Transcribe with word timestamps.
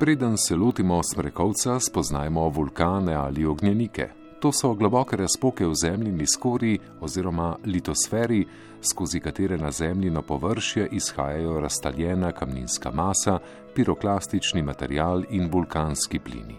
Preden 0.00 0.36
se 0.38 0.56
lotimo 0.56 1.00
smrekovca, 1.02 1.80
spoznajmo 1.80 2.48
vulkane 2.48 3.14
ali 3.14 3.46
ognjenike. 3.46 4.08
To 4.40 4.52
so 4.52 4.74
globoke 4.74 5.16
razpoke 5.16 5.66
v 5.66 5.74
zemljini 5.74 6.26
skori 6.26 6.78
oziroma 7.00 7.56
litosferi, 7.66 8.46
skozi 8.82 9.20
katere 9.20 9.58
na 9.58 9.70
zemljino 9.70 10.22
površje 10.22 10.88
izhajajo 10.92 11.60
razstaljena 11.60 12.32
kamninska 12.32 12.90
masa, 12.90 13.38
piroklastični 13.74 14.62
material 14.62 15.22
in 15.30 15.50
vulkanski 15.52 16.18
plini. 16.18 16.56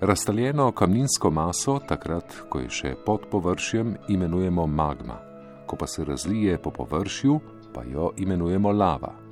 Razstaljeno 0.00 0.72
kamninsko 0.72 1.30
maso, 1.30 1.78
takrat, 1.88 2.34
ko 2.48 2.58
je 2.58 2.70
še 2.70 2.94
pod 3.06 3.28
površjem, 3.30 3.94
imenujemo 4.08 4.66
magma, 4.66 5.20
ko 5.66 5.76
pa 5.76 5.86
se 5.86 6.04
razlije 6.04 6.58
po 6.58 6.70
površju, 6.70 7.40
pa 7.74 7.84
jo 7.84 8.10
imenujemo 8.16 8.72
lava. 8.72 9.25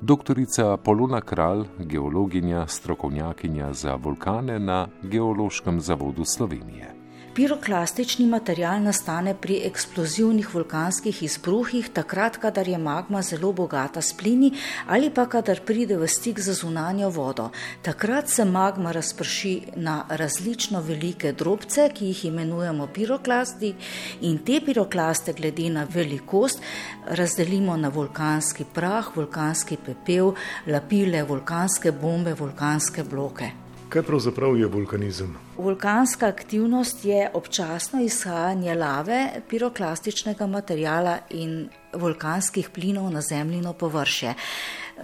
Doktorica 0.00 0.76
Polona 0.76 1.20
Kralj, 1.20 1.64
geologinja, 1.78 2.66
strokovnjakinja 2.66 3.72
za 3.72 3.94
vulkane 3.94 4.58
na 4.58 4.88
Geološkem 5.02 5.80
zavodu 5.80 6.24
Slovenije. 6.24 6.97
Piroklastični 7.38 8.24
material 8.26 8.80
nastane 8.82 9.30
pri 9.38 9.60
eksplozivnih 9.66 10.48
vulkanskih 10.54 11.20
izbruhih, 11.22 11.86
takrat, 11.94 12.36
kadar 12.42 12.68
je 12.68 12.78
magma 12.82 13.20
zelo 13.22 13.52
bogata 13.52 14.02
s 14.02 14.16
plini 14.18 14.48
ali 14.86 15.10
pa 15.14 15.28
kadar 15.30 15.60
pride 15.66 15.96
v 16.00 16.08
stik 16.10 16.40
z 16.40 16.56
zunanjo 16.58 17.10
vodo. 17.14 17.44
Takrat 17.82 18.28
se 18.28 18.44
magma 18.44 18.90
razprši 18.92 19.52
na 19.76 20.00
različno 20.08 20.80
velike 20.80 21.32
drobce, 21.32 21.86
ki 21.94 22.10
jih 22.10 22.24
imenujemo 22.32 22.88
piroklasti, 22.94 23.72
in 24.20 24.42
te 24.42 24.58
piroklaste, 24.66 25.32
glede 25.32 25.70
na 25.70 25.86
velikost, 25.94 26.58
razdelimo 27.06 27.76
na 27.76 27.88
vulkanski 27.88 28.66
prah, 28.74 29.14
vulkanski 29.16 29.78
pepel, 29.86 30.34
lapile, 30.66 31.22
vulkanske 31.22 31.92
bombe, 31.92 32.34
vulkanske 32.34 33.06
bloke. 33.06 33.67
Kaj 33.88 34.02
pravzaprav 34.02 34.56
je 34.56 34.66
vulkanizem? 34.66 35.36
Vulkanska 35.56 36.26
aktivnost 36.26 37.04
je 37.04 37.30
občasno 37.34 38.02
izhajanje 38.02 38.74
lave, 38.74 39.30
piroklastičnega 39.48 40.46
materijala 40.46 41.18
in 41.30 41.68
vulkanskih 41.94 42.68
plinov 42.70 43.10
na 43.10 43.20
zemljino 43.20 43.72
površje. 43.72 44.34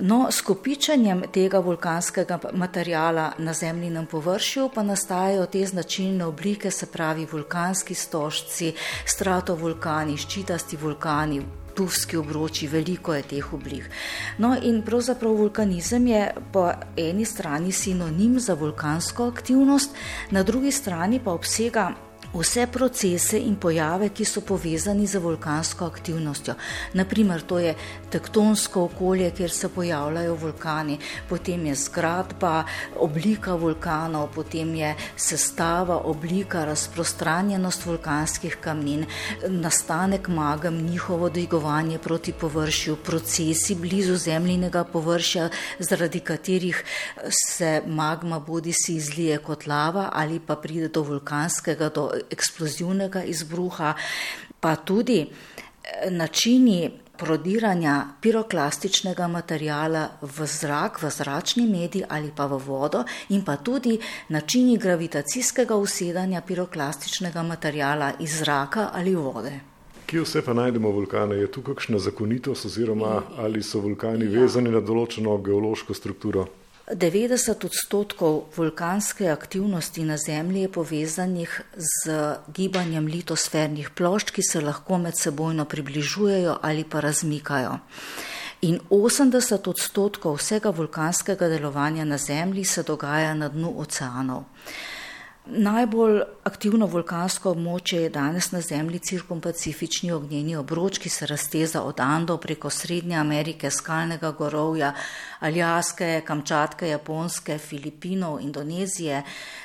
No, 0.01 0.27
s 0.31 0.41
kopičanjem 0.41 1.23
tega 1.33 1.59
vulkanskega 1.59 2.39
materijala 2.53 3.33
na 3.39 3.53
zemljinem 3.53 4.07
površju 4.07 4.71
pa 4.75 4.83
nastajajo 4.83 5.47
te 5.47 5.67
značilne 5.67 6.25
oblike, 6.25 6.71
se 6.71 6.87
pravi 6.87 7.27
vulkanski 7.33 7.95
stožci, 7.95 8.75
stratovulkani, 9.07 10.17
ščitasti 10.17 10.77
vulkani, 10.77 11.43
tufski 11.75 12.17
obroči, 12.17 12.67
veliko 12.67 13.15
je 13.15 13.23
teh 13.23 13.53
oblik. 13.53 13.91
No, 14.39 14.55
in 14.63 14.83
pravzaprav 14.83 15.33
vulkanizem 15.33 16.07
je 16.07 16.23
po 16.53 16.71
eni 16.97 17.25
strani 17.25 17.73
sinonim 17.73 18.41
za 18.41 18.55
vulkansko 18.55 19.29
aktivnost, 19.29 19.95
na 20.31 20.43
drugi 20.43 20.73
strani 20.73 21.21
pa 21.25 21.33
obsega 21.33 21.91
vse 22.35 22.67
procese 22.67 23.39
in 23.39 23.57
pojave, 23.57 24.09
ki 24.09 24.25
so 24.25 24.41
povezani 24.41 25.07
z 25.07 25.19
vulkansko 25.23 25.87
aktivnostjo. 25.87 26.55
Naprimer, 26.95 27.43
to 27.43 27.59
je 27.59 27.75
tektonsko 28.11 28.85
okolje, 28.85 29.31
kjer 29.31 29.51
se 29.51 29.69
pojavljajo 29.69 30.35
vulkani, 30.35 30.99
potem 31.29 31.67
je 31.67 31.75
zgradba, 31.75 32.65
oblika 33.01 33.55
vulkanov, 33.55 34.29
potem 34.35 34.75
je 34.75 34.95
sestava, 35.17 35.97
oblika, 36.05 36.65
razprostranjenost 36.65 37.87
vulkanskih 37.87 38.57
kamnin, 38.61 39.07
nastanek 39.49 40.29
magam, 40.29 40.77
njihovo 40.77 41.31
dvigovanje 41.31 41.99
proti 41.99 42.33
površju, 42.33 42.97
procesi 42.97 43.75
blizu 43.75 44.17
zemljinega 44.17 44.85
površja, 44.85 45.49
zaradi 45.79 46.21
katerih 46.21 46.85
se 47.31 47.83
magma 47.87 48.39
bodi 48.39 48.73
si 48.73 48.97
izlije 48.97 49.39
kot 49.39 49.67
lava 49.67 50.11
ali 50.13 50.41
pa 50.41 50.57
pride 50.57 50.89
do 50.89 51.03
vulkanskega, 51.03 51.89
do 51.89 52.11
eksplozivnega 52.31 53.25
izbruha, 53.25 53.95
pa 54.61 54.77
tudi 54.77 55.21
eh, 55.25 56.11
načini 56.11 56.91
prodiranja 57.17 58.07
piroklastičnega 58.21 59.29
materijala 59.29 60.09
v 60.23 60.47
zrak, 60.47 61.03
v 61.03 61.11
zračni 61.11 61.67
medij 61.67 62.03
ali 62.09 62.33
pa 62.37 62.47
v 62.47 62.59
vodo, 62.59 63.05
in 63.29 63.45
pa 63.45 63.57
tudi 63.57 63.99
načini 64.29 64.77
gravitacijskega 64.79 65.77
usedanja 65.77 66.41
piroklastičnega 66.41 67.43
materijala 67.43 68.13
iz 68.19 68.39
zraka 68.39 68.91
ali 68.93 69.15
vode. 69.15 69.61
Kje 70.07 70.21
vse 70.21 70.43
pa 70.43 70.53
najdemo 70.53 70.91
vulkane? 70.91 71.37
Je 71.37 71.47
tu 71.53 71.63
kakšna 71.63 71.99
zakonitost, 71.99 72.67
oziroma 72.67 73.23
ali 73.39 73.63
so 73.63 73.81
vulkani 73.81 74.25
ja. 74.25 74.41
vezani 74.41 74.71
na 74.71 74.81
določeno 74.81 75.39
geološko 75.39 75.95
strukturo? 75.95 76.47
90 76.87 77.65
odstotkov 77.65 78.43
vulkanske 78.57 79.29
aktivnosti 79.31 80.05
na 80.05 80.17
Zemlji 80.17 80.61
je 80.61 80.73
povezanih 80.73 81.61
z 81.77 82.35
gibanjem 82.53 83.07
litosfernih 83.07 83.91
plošč, 83.91 84.31
ki 84.31 84.43
se 84.43 84.61
lahko 84.61 84.99
med 84.99 85.17
sebojno 85.17 85.65
približujejo 85.65 86.59
ali 86.63 86.85
pa 86.85 87.01
razmikajo. 87.01 87.79
In 88.69 88.81
80 88.91 89.69
odstotkov 89.69 90.37
vsega 90.37 90.71
vulkanskega 90.71 91.49
delovanja 91.49 92.05
na 92.05 92.19
Zemlji 92.19 92.65
se 92.65 92.83
dogaja 92.83 93.35
na 93.35 93.49
dnu 93.49 93.73
oceanov. 93.81 94.45
Najbolj 95.45 96.23
aktivno 96.49 96.87
vulkansko 96.89 97.51
območje 97.53 97.99
je 98.07 98.11
danes 98.13 98.47
na 98.53 98.63
Zemlji 98.65 99.03
cirkumpacifični 99.11 100.09
ognjeni 100.13 100.57
obroč, 100.57 100.97
ki 100.99 101.13
se 101.13 101.27
razteza 101.29 101.83
od 101.85 102.01
Andov 102.01 102.39
preko 102.41 102.71
Srednje 102.73 103.19
Amerike, 103.21 103.71
skalnega 103.71 104.31
gorovja, 104.39 104.95
Aljaske, 105.45 106.23
Kamčatke, 106.25 106.89
Japonske, 106.89 107.59
Filipinov, 107.59 108.41
Indonezije, 108.41 109.23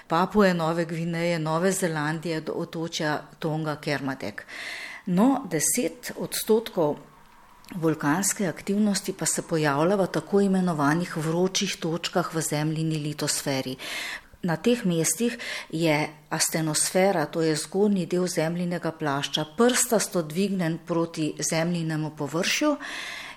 Papuje, 0.08 0.54
Nove 0.54 0.86
Gvineje, 0.86 1.40
Nove 1.40 1.72
Zelandije 1.72 2.42
do 2.42 2.60
otočja 2.60 3.22
Tonga, 3.40 3.78
Kermadek. 3.80 4.44
No, 5.06 5.46
deset 5.48 6.12
odstotkov 6.18 6.98
vulkanske 7.76 8.48
aktivnosti 8.48 9.14
pa 9.14 9.26
se 9.26 9.48
pojavlja 9.48 9.96
v 9.96 10.08
tako 10.08 10.42
imenovanih 10.42 11.18
vročih 11.18 11.78
točkah 11.80 12.36
v 12.36 12.42
zemljini 12.42 13.00
litosferi. 13.00 13.78
Na 14.42 14.56
teh 14.56 14.86
mestih 14.86 15.38
je 15.70 16.10
astenosfera, 16.30 17.26
to 17.26 17.42
je 17.42 17.56
zgornji 17.56 18.06
del 18.06 18.28
zemljinega 18.28 18.92
plašča, 18.92 19.46
prstasto 19.58 20.22
dvignen 20.22 20.78
proti 20.88 21.34
zemljinemu 21.52 22.12
površju 22.18 22.76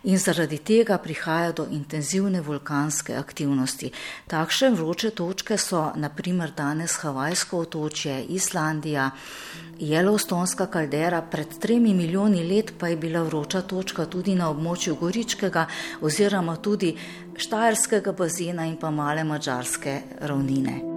in 0.03 0.19
zaradi 0.19 0.59
tega 0.59 0.99
prihaja 0.99 1.53
do 1.53 1.67
intenzivne 1.71 2.41
vulkanske 2.41 3.15
aktivnosti. 3.15 3.91
Takšne 4.27 4.71
vroče 4.71 5.11
točke 5.11 5.59
so 5.59 5.91
naprimer 5.97 6.51
danes 6.57 6.97
Havajsko 7.03 7.59
otočje, 7.59 8.23
Islandija, 8.25 9.11
Yellowstonska 9.79 10.67
kaldera, 10.67 11.23
pred 11.23 11.59
tremi 11.59 11.95
milijoni 11.95 12.45
let 12.45 12.73
pa 12.79 12.89
je 12.89 12.97
bila 12.97 13.23
vroča 13.23 13.63
točka 13.63 14.07
tudi 14.07 14.35
na 14.35 14.51
območju 14.51 14.97
Goričkega 14.97 15.67
oziroma 16.01 16.57
tudi 16.57 16.97
Štajerskega 17.37 18.13
bazena 18.13 18.67
in 18.67 18.77
pa 18.77 18.91
male 18.91 19.25
mačarske 19.25 20.01
ravnine. 20.21 20.92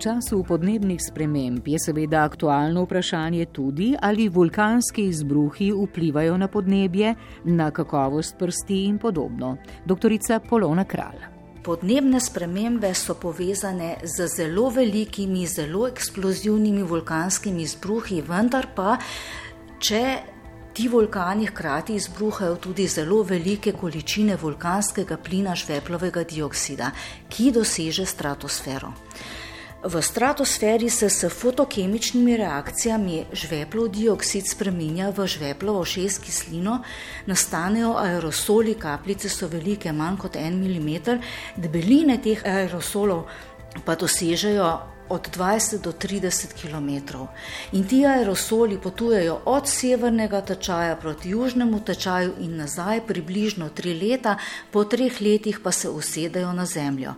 Času 0.00 0.44
podnebnih 0.48 1.00
sprememb 1.02 1.68
je 1.68 1.78
seveda 1.78 2.22
aktualno 2.24 2.82
vprašanje 2.86 3.44
tudi, 3.52 3.90
ali 4.02 4.28
vulkanski 4.28 5.04
izbruhi 5.04 5.72
vplivajo 5.72 6.36
na 6.36 6.48
podnebje, 6.48 7.14
na 7.44 7.70
kakovost 7.70 8.38
prsti 8.38 8.84
in 8.84 8.98
podobno. 8.98 9.56
Doktorica 9.84 10.40
Polona 10.40 10.84
Kralj. 10.84 11.26
Podnebne 11.64 12.20
spremembe 12.20 12.94
so 12.94 13.14
povezane 13.14 13.96
z 14.04 14.26
zelo 14.36 14.70
velikimi, 14.70 15.46
zelo 15.46 15.86
eksplozivnimi 15.88 16.82
vulkanskimi 16.82 17.62
izbruhi, 17.62 18.22
vendar 18.24 18.70
pa, 18.76 18.96
če 19.78 20.02
ti 20.72 20.88
vulkani 20.88 21.50
hkrati 21.50 21.94
izbruhajo 22.00 22.56
tudi 22.56 22.88
zelo 22.88 23.20
velike 23.22 23.72
količine 23.72 24.38
vulkanskega 24.40 25.20
plina 25.20 25.54
žveplovega 25.54 26.24
dioksida, 26.24 26.90
ki 27.28 27.52
doseže 27.52 28.06
stratosfero. 28.06 28.94
V 29.82 30.02
stratosferi 30.02 30.90
se 30.90 31.08
s 31.10 31.28
fotokemičnimi 31.28 32.36
reakcijami 32.36 33.26
žveplov 33.32 33.88
dioksid 33.88 34.44
spremenja 34.44 35.08
v 35.08 35.24
žveplovo 35.26 35.84
šest 35.88 36.20
kislino, 36.20 36.82
nastanejo 37.26 37.94
aerosoli, 37.96 38.74
kapljice 38.76 39.28
so 39.32 39.48
velike 39.48 39.92
manj 39.92 40.18
kot 40.20 40.36
en 40.36 40.60
mm, 40.60 41.20
debeline 41.56 42.18
teh 42.20 42.44
aerosolov 42.44 43.24
pa 43.84 43.96
dosežejo 43.96 44.68
od 45.08 45.30
20 45.36 45.80
do 45.80 45.92
30 45.92 46.52
km. 46.60 47.24
In 47.72 47.88
ti 47.88 48.06
aerosoli 48.06 48.78
potujejo 48.78 49.40
od 49.44 49.68
severnega 49.68 50.40
tečaja 50.40 50.96
proti 50.96 51.30
južnemu 51.30 51.80
tečaju 51.80 52.34
in 52.40 52.56
nazaj 52.56 53.00
približno 53.06 53.68
tri 53.68 53.94
leta, 53.94 54.36
po 54.70 54.84
treh 54.84 55.20
letih 55.20 55.60
pa 55.64 55.72
se 55.72 55.88
usedejo 55.88 56.52
na 56.52 56.66
zemljo. 56.66 57.14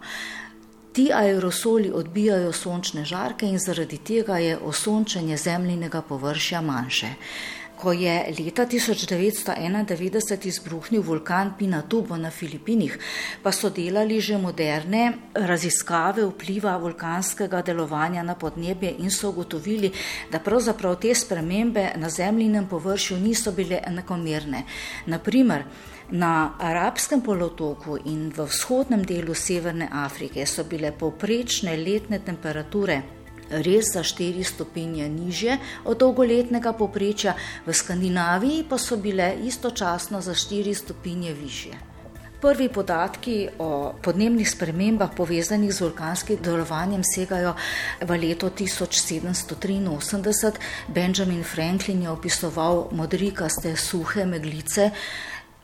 Ti 0.93 1.09
aerosoli 1.15 1.91
odbijajo 1.95 2.53
sončne 2.53 3.05
žarke 3.05 3.47
in 3.47 3.59
zaradi 3.59 3.99
tega 3.99 4.39
je 4.39 4.59
osončenje 4.59 5.37
zemljinega 5.37 6.03
površja 6.03 6.61
manjše. 6.61 7.15
Ko 7.83 7.93
je 7.93 8.15
leta 8.39 8.63
1991 8.67 10.47
izbruhnil 10.47 11.03
vulkan 11.03 11.55
Pinatubo 11.59 12.17
na 12.17 12.31
Filipinih, 12.31 12.99
pa 13.43 13.51
so 13.53 13.71
delali 13.75 14.21
že 14.21 14.39
moderne 14.39 15.33
raziskave 15.35 16.23
vpliva 16.31 16.77
vulkanskega 16.79 17.63
delovanja 17.63 18.23
na 18.23 18.35
podnebje 18.35 18.95
in 18.99 19.11
so 19.11 19.31
ugotovili, 19.35 19.91
da 20.31 20.39
pravzaprav 20.39 20.95
te 21.03 21.15
spremembe 21.15 21.91
na 21.97 22.11
zemljinem 22.11 22.69
površju 22.69 23.19
niso 23.19 23.53
bile 23.53 23.81
enakomerne. 23.87 24.63
Naprimer, 25.07 25.65
Na 26.13 26.59
arabskem 26.61 27.23
polotoku 27.25 27.97
in 28.05 28.29
v 28.37 28.45
vzhodnem 28.45 29.01
delu 29.01 29.33
Severne 29.35 29.89
Afrike 29.89 30.45
so 30.47 30.65
bile 30.69 30.91
povprečne 30.93 31.73
letne 31.77 32.19
temperature 32.21 33.22
res 33.51 33.85
za 33.95 34.03
4 34.03 34.45
stopinje 34.45 35.09
nižje 35.09 35.59
od 35.85 35.99
dolgoletnega 35.99 36.73
poprečja, 36.73 37.35
v 37.67 37.75
Skandinaviji 37.75 38.65
pa 38.69 38.79
so 38.79 38.97
bile 38.97 39.35
istočasno 39.45 40.21
za 40.21 40.35
4 40.35 40.75
stopinje 40.75 41.33
više. 41.33 41.71
Prvi 42.43 42.69
podatki 42.69 43.49
o 43.59 43.95
podnebnih 44.03 44.51
spremembah 44.51 45.11
povezanih 45.17 45.75
z 45.75 45.81
vulkanskim 45.81 46.39
delovanjem 46.43 47.03
segajo 47.07 47.55
v 48.01 48.19
leto 48.19 48.51
1783. 48.51 50.51
Benjamin 50.89 51.45
Franklin 51.45 52.03
je 52.03 52.11
opisoval 52.11 52.89
modrikaste 52.91 53.77
suhe 53.77 54.27
meglice, 54.27 54.91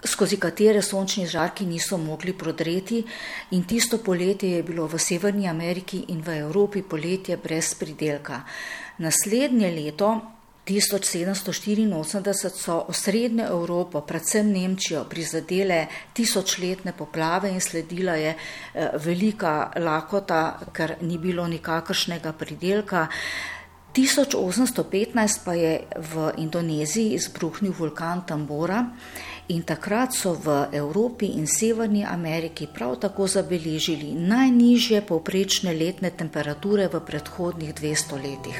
skozi 0.04 0.36
katere 0.36 0.82
sončni 0.82 1.26
žarki 1.26 1.66
niso 1.66 1.98
mogli 1.98 2.32
prodreti, 2.32 3.04
in 3.50 3.64
tisto 3.64 3.98
poletje 3.98 4.50
je 4.50 4.62
bilo 4.62 4.86
v 4.86 4.98
Severni 4.98 5.48
Ameriki 5.48 6.04
in 6.08 6.22
v 6.22 6.38
Evropi 6.38 6.82
poletje 6.82 7.36
brez 7.36 7.74
pridelka. 7.74 8.42
Naslednje 8.98 9.70
leto, 9.70 10.20
1784, 10.68 12.50
so 12.50 12.84
osrednjo 12.88 13.46
Evropo, 13.46 14.00
predvsem 14.00 14.52
Nemčijo, 14.52 15.04
prizadele 15.08 15.86
tisočletne 16.12 16.92
poplave 16.92 17.48
in 17.50 17.60
sledila 17.60 18.12
je 18.20 18.34
eh, 18.34 18.88
velika 19.04 19.70
lakota, 19.76 20.58
ker 20.72 20.96
ni 21.00 21.18
bilo 21.18 21.46
nikakršnega 21.48 22.32
pridelka. 22.32 23.06
1815 23.98 25.44
pa 25.44 25.52
je 25.58 25.82
v 25.98 26.30
Indoneziji 26.38 27.18
izbruhnil 27.18 27.74
vulkan 27.74 28.22
Tambora 28.26 28.86
in 29.48 29.62
takrat 29.66 30.14
so 30.14 30.38
v 30.38 30.70
Evropi 30.72 31.26
in 31.34 31.50
Severni 31.50 32.04
Ameriki 32.06 32.68
prav 32.70 32.94
tako 33.02 33.26
zabeležili 33.26 34.14
najnižje 34.14 35.02
povprečne 35.02 35.74
letne 35.74 36.10
temperature 36.14 36.86
v 36.86 37.00
predhodnih 37.00 37.74
200 37.74 38.22
letih. 38.22 38.58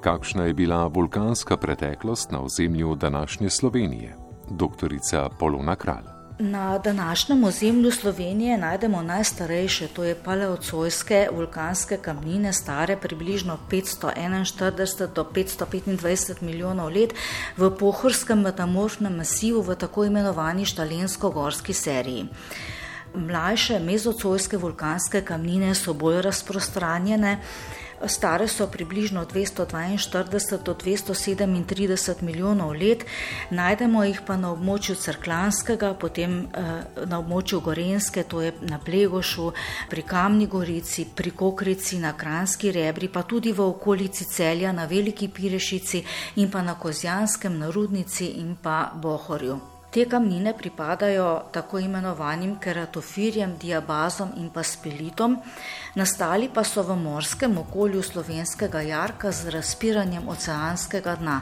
Kakšna 0.00 0.50
je 0.50 0.54
bila 0.54 0.86
vulkanska 0.86 1.56
preteklost 1.56 2.32
na 2.32 2.40
ozemlju 2.40 2.94
današnje 2.94 3.50
Slovenije? 3.50 4.16
Doktorica 4.50 5.28
Polona 5.38 5.76
Kralj. 5.76 6.19
Na 6.42 6.78
današnjem 6.78 7.44
ozemlju 7.44 7.90
Slovenije 7.90 8.58
najdemo 8.58 9.02
najstarejše, 9.02 9.88
to 9.88 10.04
je 10.04 10.14
paleocojske 10.14 11.28
vulkanske 11.32 11.96
kamnine, 11.96 12.52
stare 12.52 12.96
približno 12.96 13.58
541 13.70 15.06
do 15.14 15.24
525 15.34 16.42
milijonov 16.42 16.88
let 16.88 17.12
v 17.56 17.70
pohorskem 17.78 18.40
metamorfnem 18.40 19.16
masivu 19.16 19.60
v 19.62 19.76
tako 19.76 20.04
imenovani 20.04 20.64
štalensko-gorski 20.64 21.72
seriji. 21.72 22.24
Mlajše 23.14 23.78
mezocojske 23.78 24.56
vulkanske 24.56 25.20
kamnine 25.20 25.74
so 25.74 25.92
bolj 25.92 26.22
razprostranjene. 26.22 27.38
Stare 28.06 28.48
so 28.48 28.66
približno 28.66 29.24
242 29.24 30.62
do 30.64 30.74
237 30.74 32.22
milijonov 32.22 32.72
let, 32.72 33.04
najdemo 33.50 34.04
jih 34.04 34.20
pa 34.26 34.36
na 34.36 34.52
območju 34.52 34.94
Crklanskega, 34.96 35.94
potem 35.94 36.38
eh, 36.40 36.70
na 37.06 37.18
območju 37.18 37.60
Gorenske, 37.60 38.24
to 38.24 38.40
je 38.42 38.52
na 38.60 38.78
Plegošu, 38.78 39.52
pri 39.90 40.02
Kamni 40.02 40.46
Gorici, 40.46 41.04
pri 41.14 41.30
Kokrici, 41.30 41.98
na 41.98 42.12
Kranski 42.12 42.72
rebri, 42.72 43.08
pa 43.08 43.22
tudi 43.22 43.52
v 43.52 43.66
okolici 43.68 44.24
Celja, 44.24 44.72
na 44.72 44.86
Veliki 44.86 45.28
Pirešici 45.28 46.04
in 46.36 46.50
pa 46.50 46.62
na 46.62 46.74
Kozjanskem, 46.74 47.58
na 47.58 47.70
Rudnici 47.70 48.32
in 48.40 48.56
pa 48.62 48.92
Bohorju. 48.94 49.79
Te 49.90 50.04
kamnine 50.06 50.52
pripadajo 50.54 51.42
tako 51.52 51.78
imenovanim 51.82 52.52
keratofirjem, 52.62 53.56
diabazom 53.58 54.30
in 54.36 54.46
pa 54.54 54.62
spilitom, 54.62 55.34
nastali 55.98 56.46
pa 56.54 56.62
so 56.64 56.84
v 56.86 56.94
morskem 56.96 57.58
okolju 57.58 58.02
slovenskega 58.02 58.84
jarka 58.86 59.32
z 59.32 59.50
razpiranjem 59.50 60.28
oceanskega 60.28 61.16
dna. 61.16 61.40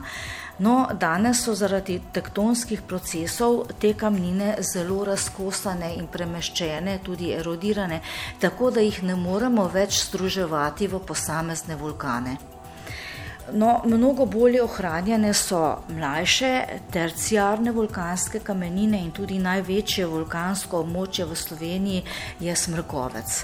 No, 0.58 0.88
danes 1.00 1.44
so 1.44 1.52
zaradi 1.54 2.00
tektonskih 2.12 2.82
procesov 2.82 3.66
te 3.78 3.92
kamnine 3.94 4.54
zelo 4.72 5.04
razkosane 5.04 5.92
in 6.00 6.08
premeščene, 6.08 6.98
tudi 7.04 7.34
erodirane, 7.36 8.00
tako 8.40 8.70
da 8.70 8.80
jih 8.80 9.02
ne 9.02 9.14
moremo 9.14 9.68
več 9.68 10.06
združevati 10.08 10.88
v 10.88 11.04
posamezne 11.04 11.76
vulkane. 11.76 12.38
No, 13.52 13.82
mnogo 13.84 14.26
bolje 14.26 14.62
ohranjene 14.62 15.34
so 15.34 15.60
mlajše 15.88 16.64
terciarne 16.92 17.72
vulkanske 17.72 18.40
kamenine 18.40 19.00
in 19.00 19.12
tudi 19.12 19.38
največje 19.38 20.06
vulkansko 20.06 20.82
območje 20.84 21.24
v 21.24 21.36
Sloveniji 21.36 22.02
je 22.40 22.56
Smrkovec. 22.56 23.38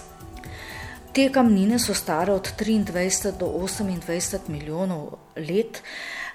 Te 1.14 1.28
kamnine 1.32 1.78
so 1.78 1.94
stare 1.94 2.32
od 2.32 2.50
23 2.58 3.32
do 3.38 3.46
28 3.46 4.48
milijonov 4.48 5.14
let. 5.36 5.80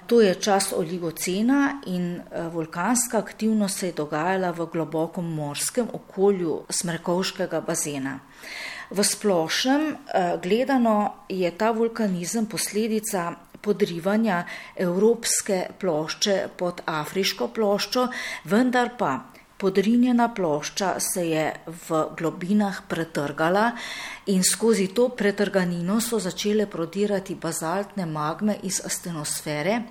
To 0.07 0.21
je 0.21 0.35
čas 0.35 0.71
oligocena 0.73 1.81
in 1.85 2.15
eh, 2.15 2.47
vulkanska 2.49 3.17
aktivnost 3.17 3.79
se 3.79 3.87
je 3.87 3.93
dogajala 3.93 4.51
v 4.51 4.65
globokem 4.71 5.25
morskem 5.25 5.87
okolju 5.93 6.63
Smrkovškega 6.69 7.61
bazena. 7.61 8.19
V 8.89 9.03
splošnem 9.03 9.81
eh, 9.91 10.39
gledano 10.41 11.13
je 11.29 11.51
ta 11.51 11.71
vulkanizem 11.71 12.45
posledica 12.45 13.35
podrivanja 13.61 14.43
evropske 14.75 15.65
plošče 15.79 16.37
pod 16.57 16.81
afriško 16.85 17.47
ploščo, 17.55 18.07
vendar 18.45 18.95
pa 18.97 19.13
podrinjena 19.59 20.29
plošča 20.33 20.93
se 20.99 21.27
je 21.29 21.45
v 21.89 22.01
globinah 22.17 22.81
pretrgala 22.87 23.71
in 24.31 24.43
skozi 24.43 24.87
to 24.95 25.09
pretrganino 25.09 25.99
so 26.01 26.19
začele 26.19 26.65
prodirati 26.65 27.35
bazaltne 27.35 28.05
magme 28.05 28.55
iz 28.63 28.81
astenosfere, 28.85 29.81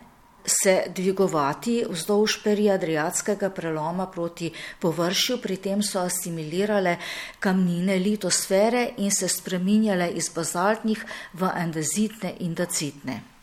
se 0.48 0.82
dvigovati 0.96 1.84
vzdolž 1.90 2.38
periadriatskega 2.44 3.50
preloma 3.50 4.06
proti 4.06 4.50
površju, 4.80 5.38
pri 5.42 5.56
tem 5.56 5.82
so 5.82 6.00
asimilirale 6.00 6.96
kamnine 7.38 7.98
litosfere 7.98 8.88
in 8.96 9.10
se 9.10 9.28
spreminjale 9.28 10.08
iz 10.08 10.32
bazaltnih 10.34 11.04
v 11.34 11.50
andezitne 11.54 12.34
in 12.40 12.54
dacitne. 12.54 13.37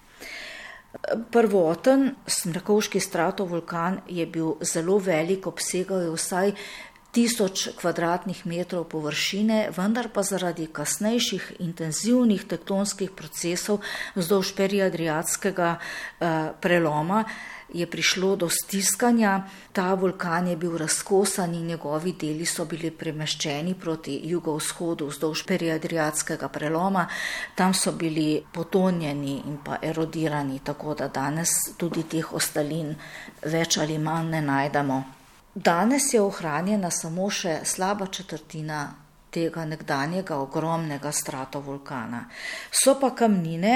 Prvoten 1.32 2.16
smrekovski 2.28 3.00
stratovulkan 3.00 4.00
je 4.08 4.26
bil 4.26 4.54
zelo 4.62 4.98
velik, 4.98 5.48
obsegal 5.48 6.02
je 6.02 6.12
vsaj 6.12 6.52
tisoč 7.16 7.70
kvadratnih 7.80 8.44
metrov 8.46 8.90
površine, 8.92 9.72
vendar 9.72 10.12
pa 10.12 10.24
zaradi 10.28 10.68
kasnejših 10.68 11.56
intenzivnih 11.64 12.44
tektonskih 12.44 13.16
procesov 13.16 13.80
vzdolž 14.20 14.52
periadriatskega 14.60 15.76
eh, 15.76 16.52
preloma 16.60 17.24
je 17.74 17.88
prišlo 17.88 18.36
do 18.36 18.50
stiskanja, 18.50 19.48
ta 19.74 19.94
vulkan 19.94 20.48
je 20.48 20.56
bil 20.56 20.78
razkosan 20.78 21.56
in 21.56 21.66
njegovi 21.68 22.14
deli 22.14 22.46
so 22.46 22.66
bili 22.66 22.92
premeščeni 22.92 23.74
proti 23.74 24.20
jugovzhodu 24.24 25.08
vzdolž 25.10 25.46
periadriatskega 25.48 26.48
preloma, 26.50 27.08
tam 27.56 27.74
so 27.74 27.92
bili 27.92 28.44
potonjeni 28.54 29.42
in 29.48 29.58
pa 29.66 29.80
erodirani, 29.82 30.60
tako 30.64 30.94
da 30.94 31.08
danes 31.08 31.50
tudi 31.78 32.04
teh 32.04 32.34
ostalin 32.34 32.96
več 33.44 33.78
ali 33.78 33.98
manj 33.98 34.32
ne 34.38 34.42
najdemo. 34.42 35.15
Danes 35.56 36.14
je 36.14 36.20
ohranjena 36.22 36.90
samo 36.92 37.30
še 37.32 37.62
slaba 37.64 38.10
četrtina 38.12 38.80
tega 39.32 39.64
nekdanjega 39.66 40.36
ogromnega 40.44 41.14
stratovulkana. 41.16 42.26
So 42.72 42.98
pa 43.00 43.14
kamnine, 43.16 43.76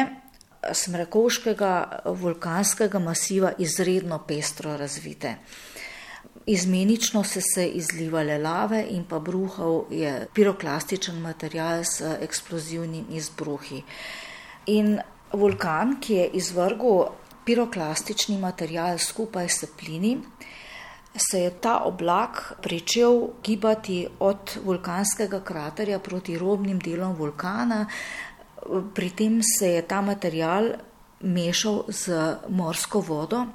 smrekovškega 0.75 1.71
vulkanskega 2.19 2.99
masiva 2.99 3.53
izredno 3.57 4.19
pestro 4.27 4.75
razvite. 4.77 5.37
Izmenično 6.51 7.23
se 7.23 7.67
izlivale 7.67 8.37
lave 8.37 8.83
in 8.89 9.05
pa 9.07 9.19
bruhal 9.19 9.85
je 9.89 10.27
piroklastičen 10.35 11.21
material 11.21 11.83
s 11.83 12.01
eksplozivnim 12.21 13.07
izbruhi. 13.15 13.83
In 14.75 14.97
vulkan, 15.31 15.95
ki 16.01 16.13
je 16.13 16.31
izvrgel 16.43 17.05
piroklastični 17.45 18.37
material 18.37 18.97
skupaj 18.99 19.47
s 19.49 19.69
plini, 19.79 20.17
se 21.15 21.39
je 21.39 21.49
ta 21.49 21.77
oblak 21.85 22.53
pričel 22.61 23.27
gibati 23.43 24.07
od 24.19 24.57
vulkanskega 24.63 25.41
kraterja 25.43 25.99
proti 25.99 26.37
robnim 26.37 26.79
delom 26.79 27.15
vulkana. 27.15 27.85
Pri 28.95 29.09
tem 29.09 29.41
se 29.43 29.71
je 29.73 29.81
ta 29.81 30.01
material 30.01 30.73
mešal 31.21 31.83
z 31.87 32.35
morsko 32.49 33.01
vodo. 33.01 33.45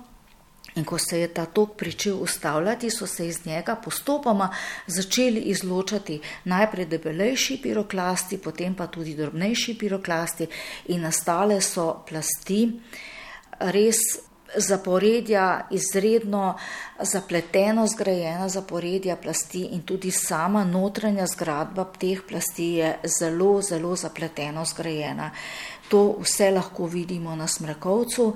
In 0.75 0.85
ko 0.85 0.99
se 0.99 1.21
je 1.21 1.29
ta 1.29 1.45
tok 1.47 1.77
pričel 1.79 2.17
ustavljati, 2.23 2.91
so 2.91 3.07
se 3.07 3.29
iz 3.29 3.47
njega 3.47 3.77
postopoma 3.77 4.49
začeli 4.87 5.41
izločati 5.41 6.21
najprej 6.45 6.87
debelejši 6.87 7.61
piroklasti, 7.63 8.39
potem 8.39 8.75
pa 8.75 8.87
tudi 8.87 9.15
drobnejši 9.15 9.77
piroklasti, 9.79 10.49
in 10.89 11.07
nastale 11.07 11.61
so 11.61 12.03
plasti 12.09 12.81
res 13.61 14.03
zaporedja, 14.57 15.67
izredno 15.71 16.55
zapleteno 17.01 17.87
zgrajena 17.87 18.49
zaporedja 18.49 19.17
plasti 19.17 19.65
in 19.73 19.83
tudi 19.83 20.11
sama 20.11 20.65
notranja 20.65 21.27
zgradba 21.27 21.85
teh 21.99 22.23
plasti 22.29 22.65
je 22.65 22.99
zelo, 23.19 23.63
zelo 23.63 23.97
zapleteno 23.97 24.65
zgrajena. 24.65 25.31
To 25.89 26.17
vse 26.21 26.51
lahko 26.51 26.87
vidimo 26.87 27.37
na 27.37 27.47
smrekovcu. 27.47 28.35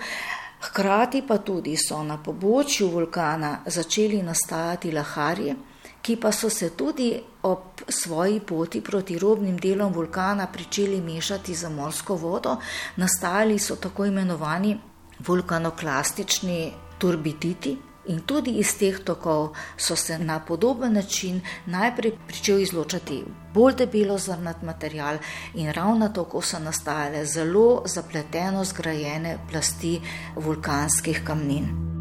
Hkrati 0.61 1.23
pa 1.23 1.39
tudi 1.39 1.77
so 1.77 2.03
na 2.03 2.17
pobočju 2.23 2.89
vulkana 2.91 3.59
začeli 3.67 4.23
nastajati 4.23 4.91
laharje, 4.93 5.55
ki 6.03 6.17
pa 6.17 6.33
so 6.33 6.51
se 6.51 6.71
tudi 6.71 7.13
ob 7.43 7.83
svoji 7.89 8.41
poti 8.41 8.81
proti 8.81 9.19
robnim 9.19 9.57
delom 9.57 9.93
vulkana 9.93 10.47
pričeli 10.47 11.01
mešati 11.01 11.55
za 11.55 11.69
morsko 11.69 12.17
vodo. 12.17 12.57
Nastajali 12.97 13.59
so 13.59 13.77
tako 13.77 14.07
imenovani 14.07 14.79
vulkanoklastični 15.27 16.73
turbiditi. 16.99 17.79
In 18.09 18.23
tudi 18.25 18.55
iz 18.57 18.71
teh 18.79 19.03
tokov 19.05 19.51
so 19.77 19.97
se 19.97 20.19
na 20.19 20.39
podoben 20.41 20.93
način 20.93 21.41
najprej 21.67 22.15
začeli 22.33 22.63
izločati 22.63 23.25
bolj 23.55 23.75
debelo 23.75 24.19
zrnat 24.19 24.63
material, 24.63 25.19
in 25.55 25.73
ravno 25.73 26.09
tako 26.09 26.41
so 26.41 26.59
nastajale 26.59 27.27
zelo 27.27 27.83
zapleteno 27.87 28.65
zgrajene 28.65 29.39
plasti 29.51 30.01
vulkanskih 30.37 31.23
kamnin. 31.25 31.98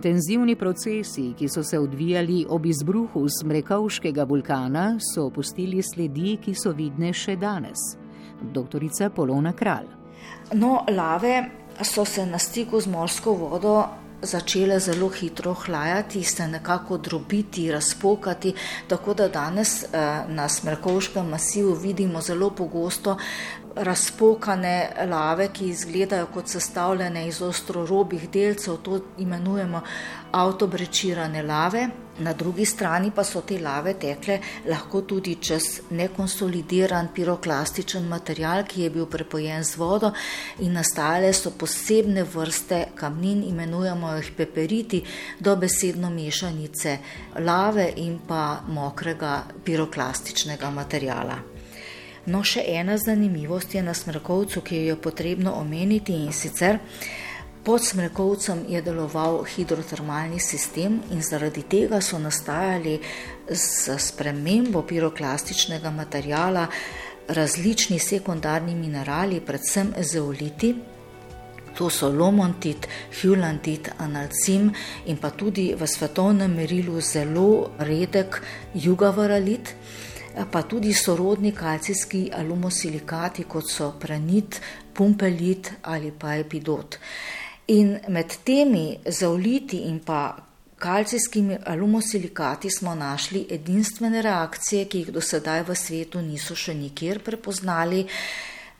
Intenzivni 0.00 0.56
procesi, 0.56 1.34
ki 1.36 1.48
so 1.48 1.60
se 1.62 1.78
odvijali 1.78 2.46
ob 2.48 2.66
izbruhu 2.66 3.26
Smrekovškega 3.28 4.24
vulkana, 4.24 4.94
so 5.14 5.26
opustili 5.26 5.82
sledi, 5.82 6.38
ki 6.40 6.54
so 6.56 6.72
vidne 6.72 7.10
še 7.12 7.34
danes. 7.36 7.82
Doktorica 8.40 9.10
Polona 9.12 9.52
Kralj. 9.52 9.90
No, 10.56 10.86
lave 10.88 11.34
so 11.84 12.06
se 12.08 12.24
na 12.26 12.40
stiku 12.40 12.80
z 12.80 12.88
morsko 12.88 13.34
vodo 13.42 13.74
začele 14.22 14.78
zelo 14.80 15.08
hitro 15.08 15.54
hlajati, 15.54 16.24
se 16.24 16.48
nekako 16.48 16.98
drobiti, 16.98 17.72
razpokati, 17.72 18.54
tako 18.88 19.14
da 19.14 19.28
danes 19.28 19.82
eh, 19.82 19.88
na 20.28 20.48
Smrkovškem 20.48 21.28
masivu 21.28 21.74
vidimo 21.74 22.20
zelo 22.20 22.50
pogosto 22.50 23.16
razpokane 23.76 24.90
lave, 25.10 25.48
ki 25.52 25.68
izgledajo 25.68 26.26
kot 26.26 26.48
sestavljene 26.48 27.28
iz 27.28 27.42
ostrorobih 27.42 28.30
delcev, 28.30 28.76
to 28.76 29.00
imenujemo 29.18 29.82
avtobrečirane 30.32 31.42
lave. 31.42 31.88
Na 32.20 32.32
drugi 32.32 32.64
strani 32.64 33.10
pa 33.16 33.24
so 33.24 33.40
te 33.40 33.56
lave 33.58 33.94
tekle 33.96 34.38
lahko 34.68 35.00
tudi 35.08 35.38
čez 35.40 35.68
nekonsolidiran 35.90 37.08
piroklastičen 37.14 38.08
material, 38.08 38.64
ki 38.68 38.82
je 38.82 38.90
bil 38.90 39.06
prepojen 39.06 39.64
z 39.64 39.80
vodo 39.80 40.12
in 40.60 40.76
nastajale 40.76 41.32
so 41.32 41.54
posebne 41.56 42.24
vrste 42.24 42.82
kamnin, 42.94 43.40
imenujemo 43.48 44.12
jih 44.18 44.32
peperiti, 44.36 45.00
dobesedno 45.40 46.10
mešanice 46.10 46.98
lave 47.38 47.88
in 47.96 48.18
pa 48.28 48.60
mokrega 48.68 49.40
piroklastičnega 49.64 50.70
materijala. 50.70 51.40
No, 52.26 52.44
še 52.44 52.66
ena 52.68 52.98
zanimivost 53.00 53.74
je 53.74 53.82
na 53.82 53.94
smrkovcu, 53.96 54.60
ki 54.60 54.76
jo 54.76 54.92
je 54.92 55.00
potrebno 55.00 55.54
omeniti 55.56 56.12
in 56.12 56.36
sicer 56.36 56.78
pod 57.64 57.84
smrkovcem 57.84 58.64
je 58.68 58.82
deloval 58.82 59.44
hidrotermalni 59.44 60.40
sistem 60.40 61.00
in 61.10 61.22
zaradi 61.22 61.62
tega 61.62 62.00
so 62.00 62.18
nastajali 62.18 63.00
z 63.50 63.98
spremembo 63.98 64.82
piroklastičnega 64.82 65.90
materijala 65.90 66.66
različni 67.28 67.98
sekundarni 67.98 68.74
minerali, 68.74 69.40
predvsem 69.40 69.92
zeoliti. 70.00 70.74
To 71.78 71.90
so 71.90 72.08
lomontit, 72.10 72.88
hulantit, 73.22 73.90
analcim 73.98 74.72
in 75.06 75.16
pa 75.16 75.30
tudi 75.30 75.74
v 75.78 75.86
svetovnem 75.86 76.50
merilu 76.50 77.00
zelo 77.00 77.70
redek 77.78 78.42
jugavaralit 78.74 79.74
pa 80.50 80.62
tudi 80.62 80.92
sorodni 80.92 81.52
kalcijski 81.52 82.30
alumosilikati, 82.34 83.44
kot 83.44 83.68
so 83.70 83.92
pranit, 84.00 84.60
pumpelit 84.94 85.72
ali 85.82 86.12
pa 86.18 86.34
epidot. 86.36 86.98
In 87.70 87.98
med 88.08 88.36
temi 88.44 88.98
zauliti 89.06 89.84
in 89.86 90.00
pa 90.02 90.36
kalcijskimi 90.80 91.58
alumosilikati 91.66 92.70
smo 92.70 92.94
našli 92.94 93.46
edinstvene 93.50 94.22
reakcije, 94.22 94.84
ki 94.88 94.98
jih 94.98 95.12
do 95.14 95.20
sedaj 95.20 95.62
v 95.68 95.76
svetu 95.76 96.22
niso 96.24 96.56
še 96.56 96.74
nikjer 96.74 97.20
prepoznali. 97.22 98.06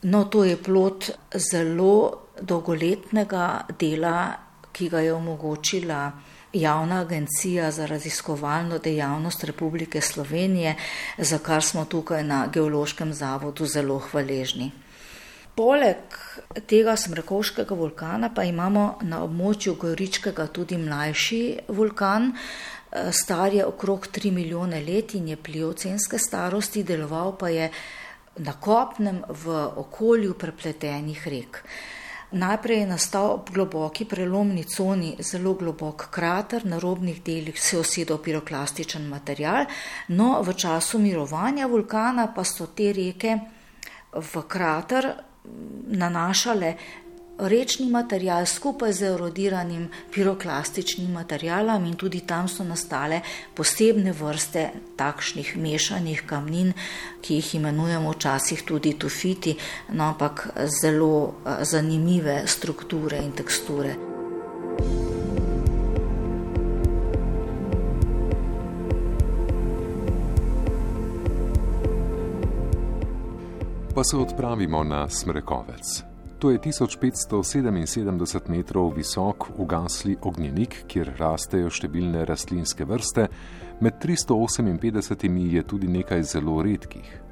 No, 0.02 0.24
to 0.24 0.44
je 0.48 0.56
plot 0.56 1.10
zelo 1.36 1.94
dolgoletnega 2.40 3.46
dela, 3.78 4.16
ki 4.72 4.88
ga 4.88 5.04
je 5.04 5.12
omogočila 5.12 6.02
javna 6.52 7.00
agencija 7.04 7.70
za 7.70 7.86
raziskovalno 7.86 8.78
dejavnost 8.78 9.44
Republike 9.44 10.00
Slovenije, 10.00 10.76
za 11.18 11.38
kar 11.38 11.62
smo 11.62 11.84
tukaj 11.84 12.24
na 12.24 12.46
Geološkem 12.46 13.12
zavodu 13.12 13.66
zelo 13.66 13.98
hvaležni. 13.98 14.72
Poleg 15.54 16.16
tega 16.66 16.96
smrekovškega 16.96 17.74
vulkana 17.74 18.30
pa 18.34 18.44
imamo 18.48 18.98
na 19.02 19.22
območju 19.24 19.74
Goričkega 19.80 20.46
tudi 20.46 20.78
mlajši 20.78 21.42
vulkan, 21.68 22.32
star 23.12 23.54
je 23.54 23.64
okrog 23.66 24.06
3 24.06 24.32
milijone 24.32 24.80
let 24.80 25.14
in 25.14 25.28
je 25.28 25.36
pliocenske 25.36 26.18
starosti, 26.18 26.82
deloval 26.82 27.36
pa 27.38 27.48
je 27.48 27.70
na 28.36 28.52
kopnem 28.52 29.22
v 29.28 29.56
okolju 29.84 30.34
prepletenih 30.34 31.26
rek. 31.28 31.62
Najprej 32.30 32.78
je 32.78 32.86
nastal 32.86 33.32
ob 33.34 33.48
globoki 33.50 34.04
prelomni 34.06 34.62
coni 34.64 35.16
zelo 35.18 35.54
globok 35.54 36.06
krater, 36.14 36.62
na 36.64 36.78
robnih 36.78 37.22
delih 37.26 37.58
se 37.60 37.76
je 37.76 37.80
osedel 37.80 38.18
piroklastičen 38.22 39.08
material, 39.08 39.66
no 40.08 40.38
v 40.42 40.54
času 40.54 40.98
mirovanja 40.98 41.66
vulkana 41.66 42.28
pa 42.34 42.44
so 42.44 42.66
te 42.66 42.92
reke 42.92 43.34
v 44.14 44.42
krater 44.46 45.10
nanašale 45.90 46.74
rečni 47.40 47.88
material 47.90 48.46
skupaj 48.46 48.92
z 48.92 49.02
erodiranim 49.02 49.88
piroklastičnim 50.12 51.12
materialom 51.12 51.84
in 51.86 51.96
tudi 51.96 52.20
tam 52.26 52.48
so 52.48 52.64
nastale 52.64 53.20
posebne 53.54 54.12
vrste 54.12 54.68
takšnih 54.96 55.56
mešanih 55.56 56.22
kamnin, 56.26 56.72
ki 57.22 57.40
jih 57.40 57.54
imenujemo 57.54 58.12
včasih 58.12 58.62
tudi 58.62 58.94
tufiti, 58.98 59.56
no 59.92 60.04
ampak 60.12 60.48
zelo 60.82 61.34
eh, 61.46 61.64
zanimive 61.64 62.42
strukture 62.46 63.18
in 63.24 63.32
teksture. 63.32 64.19
Pa 73.94 74.04
se 74.04 74.16
odpravimo 74.16 74.84
na 74.84 75.08
Smrekovec. 75.08 76.02
To 76.38 76.50
je 76.50 76.58
1577 76.58 78.48
metrov 78.48 78.94
visok 78.94 79.44
ugasli 79.58 80.16
ognjenik, 80.22 80.84
kjer 80.86 81.14
rastejo 81.18 81.70
številne 81.70 82.24
rastlinske 82.24 82.84
vrste, 82.86 83.26
med 83.80 83.92
358 83.98 85.50
je 85.54 85.62
tudi 85.62 85.88
nekaj 85.88 86.22
zelo 86.22 86.62
redkih. 86.62 87.22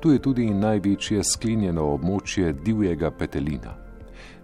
Tu 0.00 0.12
je 0.12 0.18
tudi 0.22 0.46
največje 0.54 1.24
sklenjeno 1.24 1.82
območje 1.96 2.52
divjega 2.52 3.10
petelina. 3.10 3.85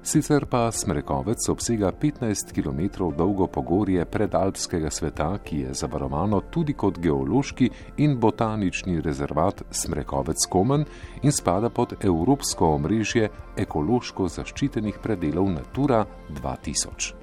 Sicer 0.04 0.46
pa 0.50 0.72
Smrekovec 0.72 1.48
obsega 1.48 1.92
15 1.92 2.52
km 2.52 3.04
dolgo 3.16 3.46
pogorje 3.46 4.04
predalpskega 4.04 4.90
sveta, 4.90 5.38
ki 5.44 5.58
je 5.58 5.74
zavarovano 5.74 6.40
tudi 6.50 6.74
kot 6.74 6.98
geološki 6.98 7.70
in 7.96 8.18
botanični 8.20 9.00
rezervat 9.00 9.62
Smrekovec 9.70 10.46
Komen 10.50 10.84
in 11.22 11.32
spada 11.32 11.70
pod 11.70 11.94
evropsko 12.00 12.74
omrežje 12.74 13.28
ekološko 13.56 14.28
zaščitenih 14.28 14.98
predelov 15.02 15.52
Natura 15.54 16.04
2000. 16.30 17.14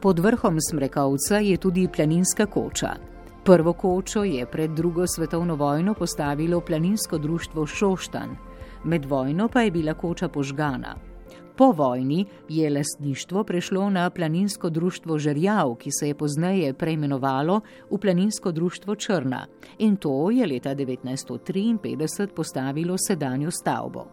Pod 0.00 0.18
vrhom 0.18 0.60
Smrekovca 0.70 1.42
je 1.42 1.56
tudi 1.56 1.88
planinska 1.96 2.46
koča. 2.46 2.94
Prvo 3.44 3.72
kočo 3.72 4.22
je 4.24 4.46
pred 4.46 4.70
drugo 4.70 5.06
svetovno 5.06 5.54
vojno 5.54 5.94
postavilo 5.94 6.60
planinsko 6.60 7.18
društvo 7.18 7.66
Šoštan, 7.66 8.36
med 8.84 9.04
vojno 9.04 9.48
pa 9.48 9.60
je 9.62 9.70
bila 9.70 9.94
koča 9.94 10.28
požgana. 10.28 11.09
Po 11.60 11.72
vojni 11.72 12.26
je 12.48 12.70
lastništvo 12.70 13.44
prešlo 13.44 13.90
na 13.90 14.10
planinsko 14.10 14.70
društvo 14.70 15.18
Žerjav, 15.18 15.74
ki 15.74 15.90
se 16.00 16.08
je 16.08 16.14
pozneje 16.14 16.72
preimenovalo 16.74 17.60
v 17.90 17.98
planinsko 17.98 18.52
društvo 18.52 18.94
Črna 18.94 19.46
in 19.78 19.96
to 19.96 20.30
je 20.30 20.46
leta 20.46 20.74
1953 20.74 22.26
postavilo 22.26 22.96
sedanjo 23.08 23.50
stavbo. 23.50 24.06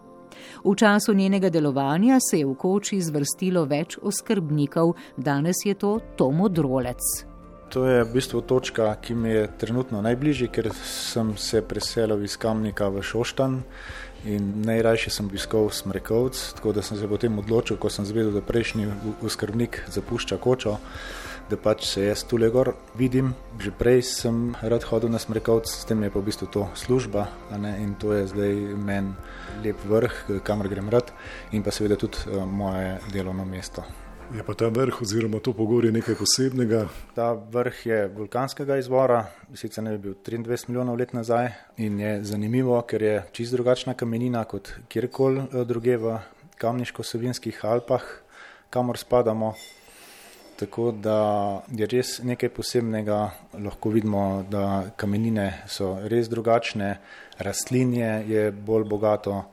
V 0.66 0.76
času 0.76 1.14
njenega 1.14 1.50
delovanja 1.50 2.20
se 2.32 2.40
je 2.40 2.46
v 2.46 2.56
koči 2.56 3.02
zvrstilo 3.02 3.66
več 3.66 3.98
oskrbnikov, 4.02 4.94
danes 5.18 5.64
je 5.66 5.74
to 5.74 6.00
Tomo 6.18 6.50
Drolec. 6.50 7.00
To 7.70 7.86
je 7.86 8.04
v 8.04 8.14
bistvu 8.14 8.42
točka, 8.42 8.96
ki 8.96 9.16
mi 9.16 9.30
je 9.30 9.48
trenutno 9.60 10.02
najbližji, 10.02 10.48
ker 10.48 10.70
sem 10.84 11.34
se 11.38 11.62
preselil 11.62 12.24
iz 12.24 12.38
Kamnika 12.38 12.88
v 12.90 13.02
Šoštan 13.04 13.58
in 14.26 14.64
najrajši 14.66 15.12
sem 15.14 15.26
obiskal 15.26 15.70
Smrekovc, 15.70 16.54
tako 16.58 16.74
da 16.74 16.82
sem 16.82 16.98
se 16.98 17.08
potem 17.08 17.38
odločil, 17.40 17.78
ko 17.78 17.90
sem 17.90 18.06
zvedel, 18.06 18.32
da 18.32 18.42
prejšnji 18.42 18.88
oskrbnik 19.26 19.84
zapušča 19.94 20.38
kočo, 20.38 20.78
da 21.50 21.58
pač 21.58 21.86
se 21.88 22.08
jaz 22.08 22.24
tule 22.28 22.50
gor 22.52 22.74
vidim. 22.98 23.34
Že 23.60 23.72
prej 23.80 24.02
sem 24.04 24.56
rad 24.62 24.84
hodil 24.90 25.12
na 25.14 25.20
Smrekovc, 25.20 25.70
s 25.70 25.86
tem 25.88 26.04
je 26.04 26.12
pa 26.12 26.20
v 26.20 26.28
bistvu 26.28 26.48
to 26.52 26.68
služba 26.76 27.28
in 27.80 27.96
to 28.00 28.14
je 28.14 28.28
zdaj 28.28 28.54
meni 28.76 29.16
lep 29.64 29.80
vrh, 29.86 30.42
kamor 30.44 30.68
grem 30.68 30.90
rad 30.90 31.14
in 31.52 31.64
pa 31.64 31.72
seveda 31.72 31.96
tudi 31.96 32.18
uh, 32.28 32.44
moje 32.46 33.00
delovno 33.14 33.46
mesto. 33.46 34.07
Je 34.36 34.44
pa 34.44 34.54
ta 34.54 34.68
vrh 34.68 35.02
oziroma 35.02 35.40
to 35.40 35.54
pogorje 35.56 35.92
nekaj 35.92 36.18
posebnega? 36.20 36.82
Ta 37.16 37.30
vrh 37.32 37.78
je 37.86 38.00
vulkanskega 38.12 38.76
izvora, 38.76 39.22
sicer 39.56 39.84
ne 39.84 39.94
bi 39.96 40.10
bil 40.10 40.16
23 40.20 40.68
milijonov 40.68 40.98
let 41.00 41.14
nazaj 41.16 41.48
in 41.78 42.00
je 42.00 42.12
zanimivo, 42.28 42.82
ker 42.84 43.02
je 43.02 43.22
čist 43.32 43.56
drugačna 43.56 43.94
kamenina 43.94 44.44
kot 44.44 44.74
kjerkoli 44.92 45.46
eh, 45.46 45.64
druge 45.64 45.96
v 45.98 46.18
kamniško-savinskih 46.60 47.64
Alpah, 47.64 48.04
kamor 48.70 49.00
spadamo. 49.00 49.54
Tako 50.60 50.92
da 50.92 51.20
je 51.72 51.88
res 51.88 52.18
nekaj 52.20 52.50
posebnega, 52.50 53.30
lahko 53.64 53.94
vidimo, 53.96 54.44
da 54.50 54.90
kamenine 54.98 55.64
so 55.72 55.94
res 56.04 56.28
drugačne, 56.28 56.98
rastlinje 57.40 58.26
je 58.28 58.52
bolj 58.52 58.90
bogato. 58.90 59.46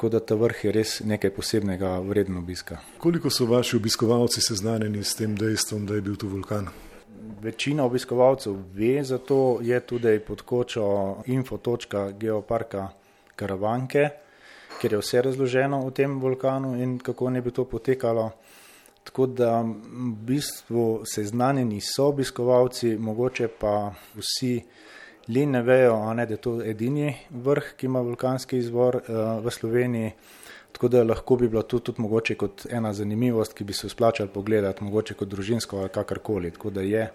Tako 0.00 0.08
da 0.08 0.20
ta 0.20 0.34
vrh 0.34 0.62
je 0.64 0.70
res 0.72 0.90
nekaj 1.04 1.30
posebnega, 1.36 1.98
vredno 2.00 2.38
obiska. 2.40 2.78
Koliko 2.98 3.28
so 3.30 3.44
vaši 3.44 3.76
obiskovalci 3.76 4.40
seznanjeni 4.40 5.02
s 5.04 5.12
tem 5.14 5.34
dejstvom, 5.36 5.82
da 5.86 5.94
je 5.94 6.00
bil 6.00 6.14
tu 6.16 6.28
vulkan? 6.28 6.70
Večina 7.42 7.84
obiskovalcev 7.84 8.54
ve, 8.72 9.04
zato 9.04 9.58
je 9.60 9.80
tudi 9.80 10.14
pod 10.24 10.42
kočo 10.42 10.86
infotočka 11.26 12.10
geoparka 12.16 12.88
Karavanke, 13.36 14.08
kjer 14.80 14.92
je 14.96 15.02
vse 15.02 15.22
razloženo 15.22 15.82
o 15.84 15.90
tem 15.90 16.16
vulkanu 16.20 16.72
in 16.80 16.98
kako 16.98 17.30
ne 17.30 17.42
bi 17.42 17.50
to 17.50 17.64
potekalo. 17.68 18.30
Tako 19.04 19.26
da 19.26 19.60
v 19.60 20.14
bistvu 20.32 21.02
seznanjeni 21.04 21.80
so 21.80 22.08
obiskovalci, 22.08 22.96
mogoče 22.96 23.48
pa 23.48 23.92
vsi 24.16 24.62
le 25.28 25.46
ne 25.46 25.62
vejo, 25.62 26.14
ne, 26.14 26.26
da 26.26 26.34
je 26.34 26.40
to 26.40 26.58
edini 26.64 27.14
vrh, 27.30 27.74
ki 27.76 27.86
ima 27.86 28.00
vulkanski 28.00 28.58
izvor 28.58 28.96
uh, 28.96 29.44
v 29.44 29.50
Sloveniji. 29.50 30.12
Tako 30.72 30.88
da 30.88 31.02
lahko 31.04 31.36
bi 31.36 31.48
bilo 31.48 31.62
to 31.62 31.78
tudi 31.78 32.02
mogoče 32.02 32.34
kot 32.34 32.66
ena 32.70 32.92
zanimivost, 32.92 33.54
ki 33.54 33.64
bi 33.64 33.72
se 33.72 33.88
splačal 33.88 34.28
pogledati, 34.28 34.84
mogoče 34.84 35.14
kot 35.14 35.28
družinsko 35.28 35.78
ali 35.78 35.88
kakorkoli. 35.88 36.50
Tako 36.50 36.70
da 36.70 36.80
je 36.80 37.10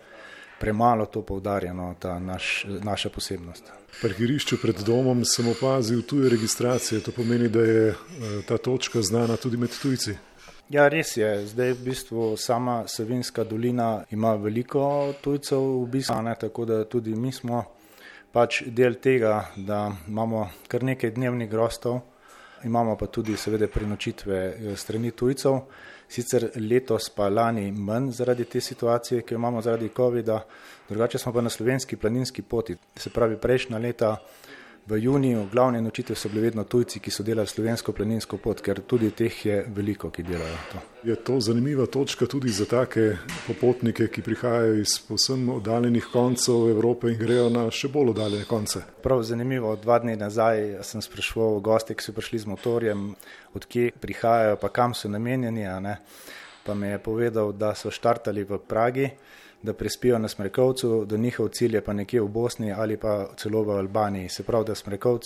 premalo 0.59 1.05
to 1.05 1.21
poudarjeno, 1.21 1.95
ta 1.99 2.19
naš, 2.19 2.65
naša 2.83 3.09
posebnost. 3.09 3.71
Parkirišče 4.01 4.57
pred 4.61 4.79
domom 4.85 5.25
sem 5.25 5.47
opazil 5.47 6.01
tuje 6.01 6.29
registracije, 6.29 7.01
to 7.03 7.11
pomeni, 7.11 7.49
da 7.49 7.59
je 7.59 7.89
uh, 7.89 7.97
ta 8.47 8.57
točka 8.57 9.01
znana 9.01 9.37
tudi 9.37 9.57
med 9.57 9.71
tujci. 9.81 10.15
Ja, 10.69 10.87
res 10.89 11.17
je. 11.17 11.45
Zdaj 11.45 11.73
v 11.73 11.81
bistvu 11.85 12.37
sama 12.37 12.87
Savinska 12.87 13.43
dolina 13.43 14.03
ima 14.11 14.33
veliko 14.35 15.13
tujcev 15.21 15.61
v 15.61 15.87
bistvu, 15.93 16.21
ne, 16.25 16.33
tako 16.41 16.65
da 16.65 16.83
tudi 16.89 17.15
mi 17.15 17.31
smo 17.31 17.63
pač 18.35 18.63
del 18.67 18.99
tega, 18.99 19.45
da 19.55 19.87
imamo 20.07 20.49
kar 20.67 20.83
nekaj 20.83 21.13
dnevnih 21.15 21.47
grostov, 21.49 22.01
imamo 22.67 22.97
pa 22.99 23.07
tudi 23.07 23.37
seveda 23.39 23.69
prenočitve 23.71 24.39
eh, 24.39 24.75
strani 24.75 25.13
tujcev, 25.15 25.61
sicer 26.11 26.49
letos 26.59 27.07
pa 27.15 27.29
lani 27.31 27.69
manj 27.71 28.11
zaradi 28.19 28.45
te 28.45 28.61
situacije, 28.61 29.21
ki 29.21 29.33
jo 29.33 29.39
imamo 29.39 29.61
zaradi 29.61 29.89
COVID-a, 29.95 30.41
drugače 30.89 31.17
smo 31.17 31.33
pa 31.33 31.41
na 31.41 31.49
slovenski 31.49 31.95
planinski 31.97 32.41
poti, 32.41 32.75
se 32.95 33.09
pravi 33.09 33.37
prejšnja 33.41 33.79
leta 33.79 34.17
v 34.87 34.97
juniju 35.03 35.47
glavni 35.51 35.81
nočitev 35.81 36.15
so 36.15 36.29
bili 36.29 36.41
vedno 36.41 36.63
tujci, 36.63 36.99
ki 36.99 37.11
so 37.11 37.23
delali 37.23 37.47
slovensko 37.47 37.91
planinsko 37.91 38.37
pot, 38.37 38.61
ker 38.61 38.83
tudi 38.85 39.09
teh 39.11 39.45
je 39.45 39.63
veliko, 39.75 40.11
ki 40.13 40.23
delajo 40.23 40.57
to. 40.71 40.81
Je 41.09 41.15
to 41.15 41.39
zanimiva 41.39 41.85
točka 41.85 42.25
tudi 42.25 42.49
za 42.49 42.65
take 42.65 43.17
popotnike, 43.47 44.07
ki 44.07 44.21
prihajajo 44.21 44.75
iz 44.81 44.99
posebno 45.07 45.55
oddaljenih 45.55 46.05
koncev 46.13 46.69
Evrope 46.69 47.09
in 47.09 47.17
grejo 47.17 47.49
na 47.49 47.65
še 47.71 47.89
bolj 47.89 48.13
oddaljene 48.13 48.45
konce? 48.45 48.83
Prav 49.03 49.23
zanimivo, 49.23 49.75
dva 49.75 49.99
dni 49.99 50.15
nazaj 50.21 50.83
sem 50.85 51.01
sprašval 51.01 51.59
goste, 51.65 51.97
ki 51.97 52.05
so 52.05 52.13
prišli 52.13 52.45
z 52.45 52.53
motorjem, 52.53 53.13
odkje 53.57 53.91
prihajajo, 54.01 54.59
pa 54.61 54.69
kam 54.69 54.93
so 54.93 55.09
namenjeni, 55.09 55.65
pa 56.65 56.73
mi 56.73 56.87
je 56.87 56.99
povedal, 56.99 57.51
da 57.53 57.75
so 57.75 57.91
štartali 57.91 58.43
v 58.43 58.57
Pragi, 58.57 59.09
da 59.61 59.73
prespijo 59.73 60.19
na 60.19 60.27
Smrekovcu, 60.27 61.05
da 61.05 61.17
njihov 61.17 61.49
cilj 61.49 61.75
je 61.75 61.81
pa 61.81 61.93
nekje 61.93 62.21
v 62.21 62.27
Bosni 62.27 62.71
ali 62.71 62.97
pa 62.97 63.29
celo 63.37 63.63
v 63.63 63.77
Albaniji. 63.77 64.29
Se 64.29 64.43
pravi, 64.43 64.65
da 64.65 64.75
Smrekovc 64.75 65.25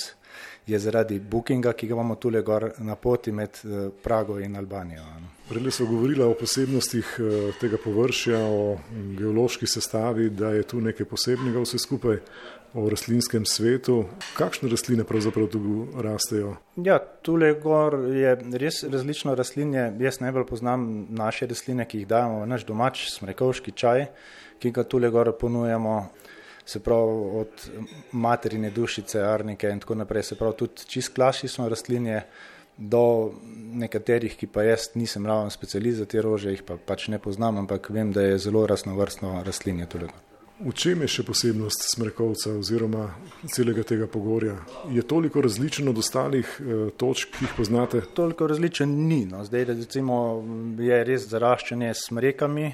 je 0.67 0.79
zaradi 0.79 1.19
bookinga, 1.19 1.73
ki 1.73 1.87
ga 1.87 1.93
imamo 1.93 2.15
tule 2.15 2.41
gor 2.41 2.71
na 2.77 2.95
poti 2.95 3.31
med 3.31 3.49
eh, 3.63 3.89
Prago 4.03 4.39
in 4.39 4.55
Albanijo. 4.55 5.03
Prej 5.49 5.71
smo 5.71 5.85
govorili 5.85 6.23
o 6.23 6.33
posebnostih 6.33 7.15
eh, 7.19 7.51
tega 7.59 7.77
površja, 7.83 8.39
o 8.39 8.77
geološki 9.17 9.67
sestavi, 9.67 10.29
da 10.29 10.49
je 10.49 10.63
tu 10.63 10.81
nekaj 10.81 11.05
posebnega 11.05 11.59
vse 11.59 11.79
skupaj 11.79 12.17
o 12.73 12.89
rastlinskem 12.89 13.45
svetu. 13.45 14.03
Kakšne 14.37 14.69
rastline 14.69 15.03
pravzaprav 15.03 15.47
tu 15.49 15.87
rastejo? 15.97 16.55
Ja, 16.75 16.99
tule 16.99 17.53
gor 17.61 17.97
je 18.13 18.35
res 18.61 18.83
različno 18.83 19.35
rastlinje. 19.35 19.89
Jaz 19.99 20.19
najbolj 20.19 20.45
poznam 20.49 20.85
naše 21.09 21.47
rastline, 21.49 21.87
ki 21.87 22.03
jih 22.03 22.09
dajemo 22.09 22.43
v 22.43 22.51
naš 22.51 22.65
domač 22.69 23.07
smrekovski 23.13 23.71
čaj, 23.71 24.07
ki 24.59 24.71
ga 24.75 24.83
tule 24.83 25.09
gor 25.09 25.33
ponujemo. 25.39 26.01
Se 26.69 26.77
pravi, 26.85 27.13
od 27.39 27.63
materine 28.13 28.69
dušice, 28.69 29.23
arnike 29.25 29.71
in 29.73 29.79
tako 29.81 29.95
naprej, 29.97 30.27
se 30.27 30.35
pravi, 30.37 30.53
tudi 30.59 30.85
čist 30.85 31.15
klasično 31.15 31.65
rastlinje, 31.69 32.21
do 32.79 33.33
nekaterih, 33.73 34.37
ki 34.39 34.47
pa 34.47 34.63
jaz 34.63 34.91
nisem 34.95 35.25
ravno 35.27 35.49
specializiran 35.49 36.05
za 36.05 36.11
te 36.11 36.21
rože, 36.21 36.53
jih 36.53 36.63
pa 36.63 36.77
pač 36.77 37.09
ne 37.11 37.19
poznam, 37.19 37.57
ampak 37.65 37.89
vem, 37.89 38.13
da 38.15 38.23
je 38.23 38.37
zelo 38.37 38.67
raznovrstno 38.67 39.41
rastlinje 39.43 39.89
tule 39.91 40.07
gor. 40.07 40.28
V 40.59 40.73
čem 40.75 40.99
je 41.05 41.07
še 41.07 41.23
posebnost 41.23 41.85
smrekovca 41.87 42.51
oziroma 42.59 43.05
celega 43.47 43.85
tega 43.87 44.09
pogorja? 44.11 44.57
Je 44.91 44.99
toliko 45.07 45.39
različen 45.39 45.87
od 45.87 46.01
ostalih 46.01 46.49
eh, 46.59 46.89
točk, 46.99 47.37
ki 47.37 47.45
jih 47.45 47.53
poznate? 47.55 48.01
Toliko 48.13 48.49
različen 48.51 48.91
ni. 49.07 49.21
No. 49.29 49.45
Zdaj 49.47 49.69
recimo, 49.69 50.17
je 50.83 50.97
res 51.07 51.29
zaraščanje 51.31 51.93
s 51.93 52.09
smrekami, 52.09 52.65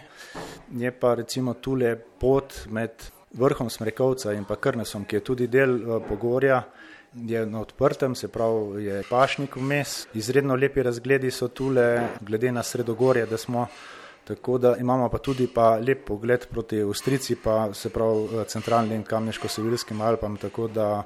je 0.82 0.92
pa 0.98 1.14
recimo 1.20 1.54
tule 1.62 1.92
pot 2.18 2.58
med 2.74 3.06
vrhom 3.38 3.70
smrekovca 3.70 4.34
in 4.34 4.50
pa 4.50 4.58
krnesom, 4.58 5.06
ki 5.06 5.20
je 5.20 5.26
tudi 5.30 5.48
del 5.48 5.78
eh, 5.78 6.00
pogorja. 6.10 6.64
Je 7.16 7.46
na 7.46 7.62
odprtem, 7.62 8.16
se 8.18 8.28
pravi, 8.34 8.82
je 8.88 9.04
pašnik 9.12 9.60
vmes, 9.62 10.08
izredno 10.18 10.58
lepi 10.58 10.82
razgledi 10.84 11.30
so 11.32 11.48
tule, 11.54 11.86
glede 12.26 12.50
na 12.52 12.66
sredogorje, 12.66 13.30
da 13.30 13.38
smo 13.38 13.68
Tako 14.26 14.58
da 14.58 14.76
imamo 14.80 15.10
pa 15.10 15.18
tudi 15.18 15.48
pa 15.48 15.78
lep 15.78 16.08
pogled 16.08 16.48
proti 16.50 16.82
Avstrici, 16.82 17.36
pa 17.36 17.74
se 17.74 17.90
pravi 17.90 18.24
eh, 18.26 18.46
centralnim 18.48 19.04
kamniško-sevirskim 19.04 20.02
Alpam, 20.02 20.38
tako 20.38 20.68
da 20.68 21.04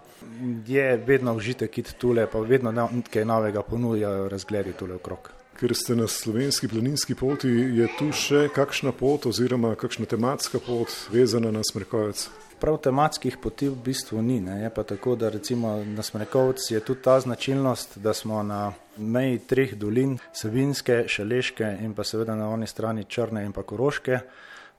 je 0.67 0.97
vedno 0.97 1.35
užitek 1.35 1.77
iti 1.77 1.95
tule, 1.95 2.27
pa 2.31 2.39
vedno 2.39 2.71
nekaj 2.71 3.25
novega 3.25 3.61
ponujajo 3.61 4.29
razgledi 4.29 4.73
tule 4.73 4.95
okrog. 4.95 5.31
Ker 5.59 5.75
ste 5.75 5.95
na 5.95 6.07
slovenski 6.07 6.67
planinski 6.67 7.15
poti, 7.15 7.49
je 7.49 7.87
tu 7.99 8.11
še 8.15 8.47
kakšna 8.55 8.91
pot 8.95 9.25
oziroma 9.27 9.73
kakšna 9.75 10.05
tematska 10.05 10.59
pot 10.63 10.87
vezana 11.11 11.51
na 11.51 11.63
smrkovec? 11.71 12.29
Prav 12.59 12.77
tematskih 12.83 13.37
poti 13.37 13.69
v 13.69 13.75
bistvu 13.85 14.21
ni. 14.21 14.41
Ne. 14.43 14.61
Je 14.63 14.69
pa 14.69 14.83
tako, 14.83 15.15
da 15.15 15.29
recimo 15.29 15.77
na 15.83 16.03
Smrekovcu 16.03 16.73
je 16.73 16.79
tudi 16.79 17.01
ta 17.01 17.19
značilnost, 17.19 17.97
da 17.97 18.13
smo 18.13 18.43
na 18.43 18.73
meji 18.97 19.39
treh 19.39 19.75
dolin, 19.75 20.17
Savinske, 20.33 21.03
Šaleške 21.07 21.77
in 21.81 21.93
pa 21.93 22.03
seveda 22.03 22.35
na 22.35 22.49
oni 22.49 22.67
strani 22.67 23.05
Črne 23.05 23.45
in 23.45 23.53
pa 23.53 23.63
Koroške. 23.63 24.19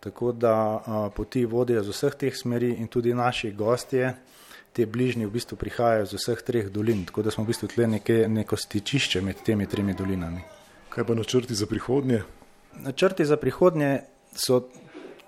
Tako 0.00 0.32
da 0.32 0.52
a, 0.52 1.10
poti 1.16 1.44
vodijo 1.44 1.82
z 1.82 1.92
vseh 1.92 2.14
teh 2.14 2.36
smeri 2.36 2.74
in 2.78 2.88
tudi 2.88 3.14
naši 3.14 3.52
gostje, 3.52 4.14
te 4.72 4.86
bližnji 4.86 5.26
v 5.26 5.30
bistvu 5.30 5.56
prihajajo 5.56 6.06
z 6.06 6.20
vseh 6.20 6.42
treh 6.42 6.68
dolin. 6.68 7.04
Tako 7.04 7.22
da 7.22 7.30
smo 7.30 7.44
v 7.44 7.52
bistvu 7.52 7.68
tle 7.68 7.86
neke, 7.86 8.24
neko 8.28 8.56
stičišče 8.56 9.20
med 9.20 9.40
temi 9.44 9.66
tremi 9.66 9.96
dolinami. 9.96 10.44
Kaj 10.88 11.04
pa 11.04 11.14
načrti 11.14 11.54
za 11.54 11.66
prihodnje? 11.66 12.22
Načrti 12.84 13.24
za 13.24 13.36
prihodnje 13.36 14.00
so 14.34 14.68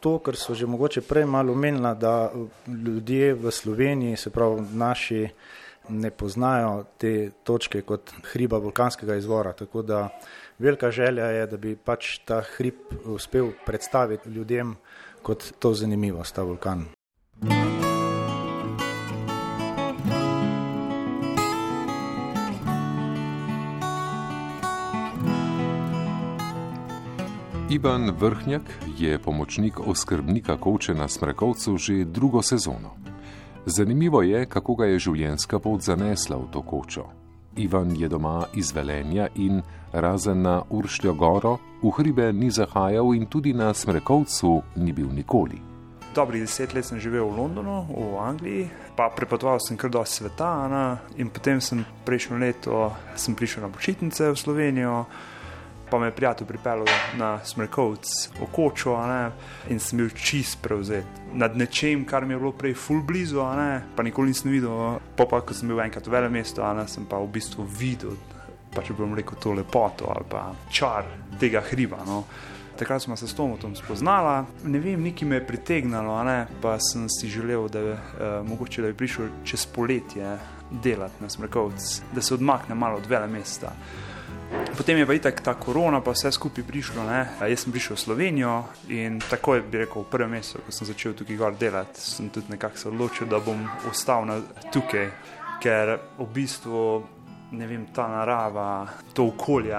to, 0.02 0.18
kar 0.18 0.36
so 0.36 0.54
že 0.58 0.66
mogoče 0.66 1.00
prej 1.06 1.26
malo 1.30 1.54
omenila, 1.54 1.94
da 1.94 2.32
ljudje 2.66 3.34
v 3.34 3.50
Sloveniji, 3.50 4.16
se 4.16 4.30
pravi 4.30 4.66
naši, 4.74 5.28
ne 5.88 6.10
poznajo 6.10 6.84
te 6.98 7.30
točke 7.44 7.82
kot 7.82 8.12
hriba 8.32 8.58
vulkanskega 8.58 9.16
izvora. 9.16 9.52
Tako 9.52 9.82
da 9.82 10.08
velika 10.58 10.90
želja 10.90 11.26
je, 11.26 11.46
da 11.46 11.56
bi 11.56 11.76
pač 11.76 12.18
ta 12.24 12.42
hrib 12.56 12.94
uspel 13.04 13.52
predstaviti 13.66 14.30
ljudem 14.30 14.76
kot 15.22 15.52
to 15.58 15.74
zanimivost, 15.74 16.34
ta 16.34 16.42
vulkan. 16.42 16.86
Ivan 27.72 28.10
Vrhnjak 28.20 28.62
je 28.98 29.18
pomočnik 29.18 29.80
oskrbnika 29.80 30.56
Kovče 30.56 30.94
na 30.94 31.08
Smrekovcu 31.08 31.76
že 31.76 32.04
drugo 32.04 32.42
sezono. 32.42 32.90
Zanimivo 33.66 34.22
je, 34.22 34.46
kako 34.46 34.74
ga 34.74 34.84
je 34.84 34.98
življenjska 34.98 35.58
pot 35.58 35.80
zanesla 35.80 36.36
v 36.36 36.50
to 36.52 36.62
kočo. 36.62 37.06
Ivan 37.56 37.96
je 37.96 38.08
doma 38.08 38.44
iz 38.54 38.74
Velenja 38.76 39.28
in 39.34 39.62
razen 39.92 40.42
na 40.42 40.62
Uršljo 40.70 41.14
goro 41.14 41.56
v 41.82 41.94
hribe 41.96 42.32
ni 42.32 42.50
zahajal 42.50 43.14
in 43.14 43.24
tudi 43.26 43.56
na 43.56 43.72
Smrekovcu 43.74 44.62
ni 44.76 44.92
bil 44.92 45.08
nikoli. 45.08 45.56
Dobrih 46.14 46.44
deset 46.44 46.74
let 46.74 46.84
sem 46.84 47.00
živel 47.00 47.24
v 47.24 47.38
Londonu, 47.40 47.86
v 47.88 48.20
Angliji, 48.20 48.68
pa 48.96 49.08
prepotoval 49.08 49.64
sem 49.64 49.80
kar 49.80 49.88
dosti 49.90 50.20
sveta. 50.20 50.68
Ne? 50.68 50.84
In 51.16 51.32
potem 51.32 51.60
sem 51.60 51.86
prejšnjo 52.04 52.36
leto 52.36 52.92
sem 53.16 53.32
prišel 53.32 53.64
na 53.64 53.72
počitnice 53.72 54.28
v 54.28 54.36
Slovenijo 54.36 55.06
pa 55.92 55.98
me 55.98 56.06
je 56.06 56.14
prijatelj 56.16 56.46
pripeljal 56.46 56.86
na 57.18 57.44
Smrkovc, 57.44 58.28
v 58.40 58.46
Kočo, 58.52 58.96
in 59.68 59.80
sem 59.80 59.98
bil 60.00 60.08
čist 60.16 60.62
prevzet 60.62 61.04
nad 61.34 61.56
nečem, 61.56 62.06
kar 62.08 62.24
mi 62.24 62.32
je 62.32 62.38
bilo 62.38 62.52
prej 62.52 62.72
ful 62.74 63.02
blizu, 63.04 63.44
pa 63.96 64.02
nikoli 64.02 64.32
nisem 64.32 64.50
videl. 64.50 64.96
Pa, 65.16 65.26
pa 65.28 65.42
ko 65.44 65.52
sem 65.54 65.68
bil 65.68 65.82
enkrat 65.84 66.06
v 66.08 66.14
velem 66.14 66.32
mestu, 66.32 66.64
sem 66.86 67.04
pa 67.04 67.20
v 67.20 67.28
bistvu 67.28 67.66
videl, 67.68 68.16
pa 68.72 68.80
če 68.80 68.96
bom 68.96 69.12
rekel, 69.12 69.36
to 69.36 69.52
lepoto 69.52 70.08
ali 70.08 70.24
pa 70.28 70.54
čar 70.70 71.04
tega 71.36 71.60
hriba. 71.60 72.00
No. 72.06 72.24
Takrat 72.78 73.02
smo 73.02 73.16
se 73.16 73.28
s 73.28 73.36
Tomotom 73.36 73.76
spoznala, 73.76 74.46
ne 74.64 74.80
vem, 74.80 74.96
nekaj 74.96 75.28
me 75.28 75.36
je 75.36 75.46
pritegnilo, 75.46 76.16
pa 76.62 76.78
sem 76.80 77.04
si 77.12 77.28
želel, 77.28 77.68
da, 77.68 77.80
eh, 77.80 77.98
mogoče, 78.48 78.80
da 78.80 78.88
bi 78.88 78.96
prišel 78.96 79.28
čez 79.44 79.66
poletje 79.66 80.38
delati 80.70 81.20
na 81.20 81.28
Smrkovc, 81.28 82.00
da 82.14 82.22
se 82.22 82.34
odmakne 82.34 82.74
malo 82.74 82.96
od 82.96 83.06
vele 83.06 83.28
mesta. 83.28 83.76
Potem 84.76 84.98
je 84.98 85.06
pa 85.06 85.14
itak 85.14 85.40
ta 85.40 85.54
korona, 85.54 86.00
pa 86.00 86.12
vse 86.12 86.32
skupaj 86.32 86.64
prišlo. 86.64 87.04
Ne? 87.04 87.20
Jaz 87.44 87.64
sem 87.64 87.72
prišel 87.72 87.96
v 87.96 88.00
Slovenijo 88.00 88.54
in 88.88 89.20
takoj 89.20 89.62
bi 89.68 89.84
rekel, 89.84 90.02
v 90.02 90.10
prvem 90.10 90.36
mestu, 90.38 90.62
ko 90.64 90.72
sem 90.72 90.88
začel 90.88 91.14
tukaj 91.16 91.36
gor 91.36 91.56
delati, 91.56 92.00
sem 92.00 92.30
tudi 92.32 92.52
nekako 92.52 92.78
se 92.78 92.88
odločil, 92.88 93.28
da 93.28 93.40
bom 93.40 93.60
ostal 93.90 94.26
na, 94.26 94.40
tukaj, 94.72 95.10
ker 95.62 95.98
v 96.18 96.28
bistvu 96.32 96.82
ne 97.52 97.66
vem, 97.68 97.86
ta 97.92 98.08
narava, 98.08 98.88
to 99.12 99.28
okolje. 99.28 99.76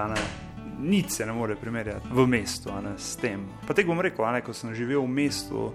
Nič 0.84 1.16
se 1.16 1.26
ne 1.26 1.32
more 1.32 1.56
primerjati 1.56 2.10
v 2.12 2.26
mestu 2.28 2.72
ne, 2.84 2.94
s 3.00 3.16
tem. 3.16 3.46
Pa 3.66 3.72
te 3.74 3.84
bom 3.88 4.00
rekel, 4.00 4.26
ne, 4.32 4.42
ko 4.44 4.52
sem 4.52 4.74
živel 4.76 5.00
v 5.06 5.12
mestu, 5.16 5.70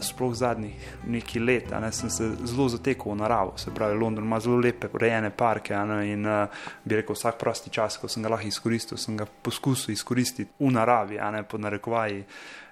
sploh 0.00 0.32
zadnjih 0.34 0.76
nekaj 1.10 1.42
let, 1.42 1.72
ne, 1.82 1.90
sem 1.92 2.10
se 2.10 2.28
zelo 2.48 2.68
zatekel 2.70 3.12
v 3.12 3.18
naravo. 3.20 3.56
Se 3.58 3.74
pravi, 3.74 3.98
London 3.98 4.24
ima 4.24 4.38
zelo 4.40 4.60
lepe, 4.62 4.88
urejene 4.94 5.32
parke 5.34 5.76
ne, 5.76 5.98
in 6.12 6.26
uh, 6.26 6.64
bi 6.84 7.00
rekel, 7.00 7.18
vsak 7.18 7.40
prosti 7.42 7.74
čas, 7.74 7.98
ko 7.98 8.08
sem 8.08 8.22
ga 8.22 8.32
lahko 8.32 8.48
izkoristil, 8.48 9.00
sem 9.00 9.18
ga 9.18 9.26
poskusil 9.26 9.92
izkoristiti 9.96 10.54
v 10.62 10.72
naravi, 10.72 11.18
a 11.18 11.30
ne 11.34 11.42
pod 11.42 11.66
narekovaji, 11.66 12.24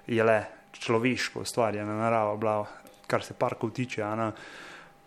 je 0.07 0.23
le 0.23 0.39
človeško 0.79 1.43
ustvarjena 1.43 1.97
narava, 1.99 2.37
bila, 2.39 2.61
kar 3.07 3.23
se 3.23 3.35
parkov 3.37 3.75
tiče. 3.75 4.05
Ne. 4.15 4.31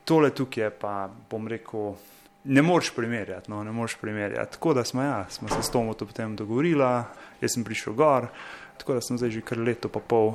Tole 0.05 0.35
tukaj 0.37 0.69
je 0.69 0.75
pa, 0.77 1.09
bom 1.31 1.49
rekel, 1.49 1.95
ne 2.45 2.63
moreš 2.63 2.91
primerjati. 2.97 3.51
No, 3.51 3.65
ne 3.65 3.73
moreš 3.73 3.97
primerjati. 4.01 4.53
Tako 4.53 4.75
da 4.75 4.85
smo, 4.85 5.03
ja, 5.03 5.27
smo 5.31 5.49
se 5.49 5.63
s 5.63 5.71
Tomom 5.71 5.95
potem 5.99 6.37
dogovorili, 6.37 6.85
jaz 7.41 7.55
sem 7.55 7.65
prišel 7.65 7.93
gor, 7.93 8.27
tako 8.79 8.95
da 8.95 9.01
sem 9.01 9.19
zdaj 9.19 9.31
že 9.31 9.41
kar 9.41 9.59
leto 9.59 9.89
pa 9.89 10.01
pol 10.01 10.35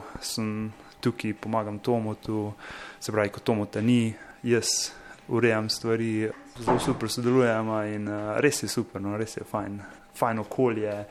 tukaj 1.00 1.34
pomagam 1.34 1.80
Tomu, 1.80 2.16
tu, 2.16 2.54
se 3.00 3.12
pravi, 3.12 3.30
ko 3.30 3.40
Tomu 3.40 3.66
ta 3.66 3.82
ni, 3.82 4.14
jaz 4.44 4.92
urejam 5.28 5.70
stvari, 5.70 6.30
zelo 6.60 6.80
super 6.80 7.10
sodelujemo 7.10 7.84
in 7.84 8.08
uh, 8.08 8.38
res 8.40 8.64
je 8.64 8.68
super, 8.68 9.02
no, 9.02 9.18
res 9.18 9.38
je 9.38 9.44
fajn, 9.44 9.80
fajn 10.16 10.40
okolje. 10.40 11.06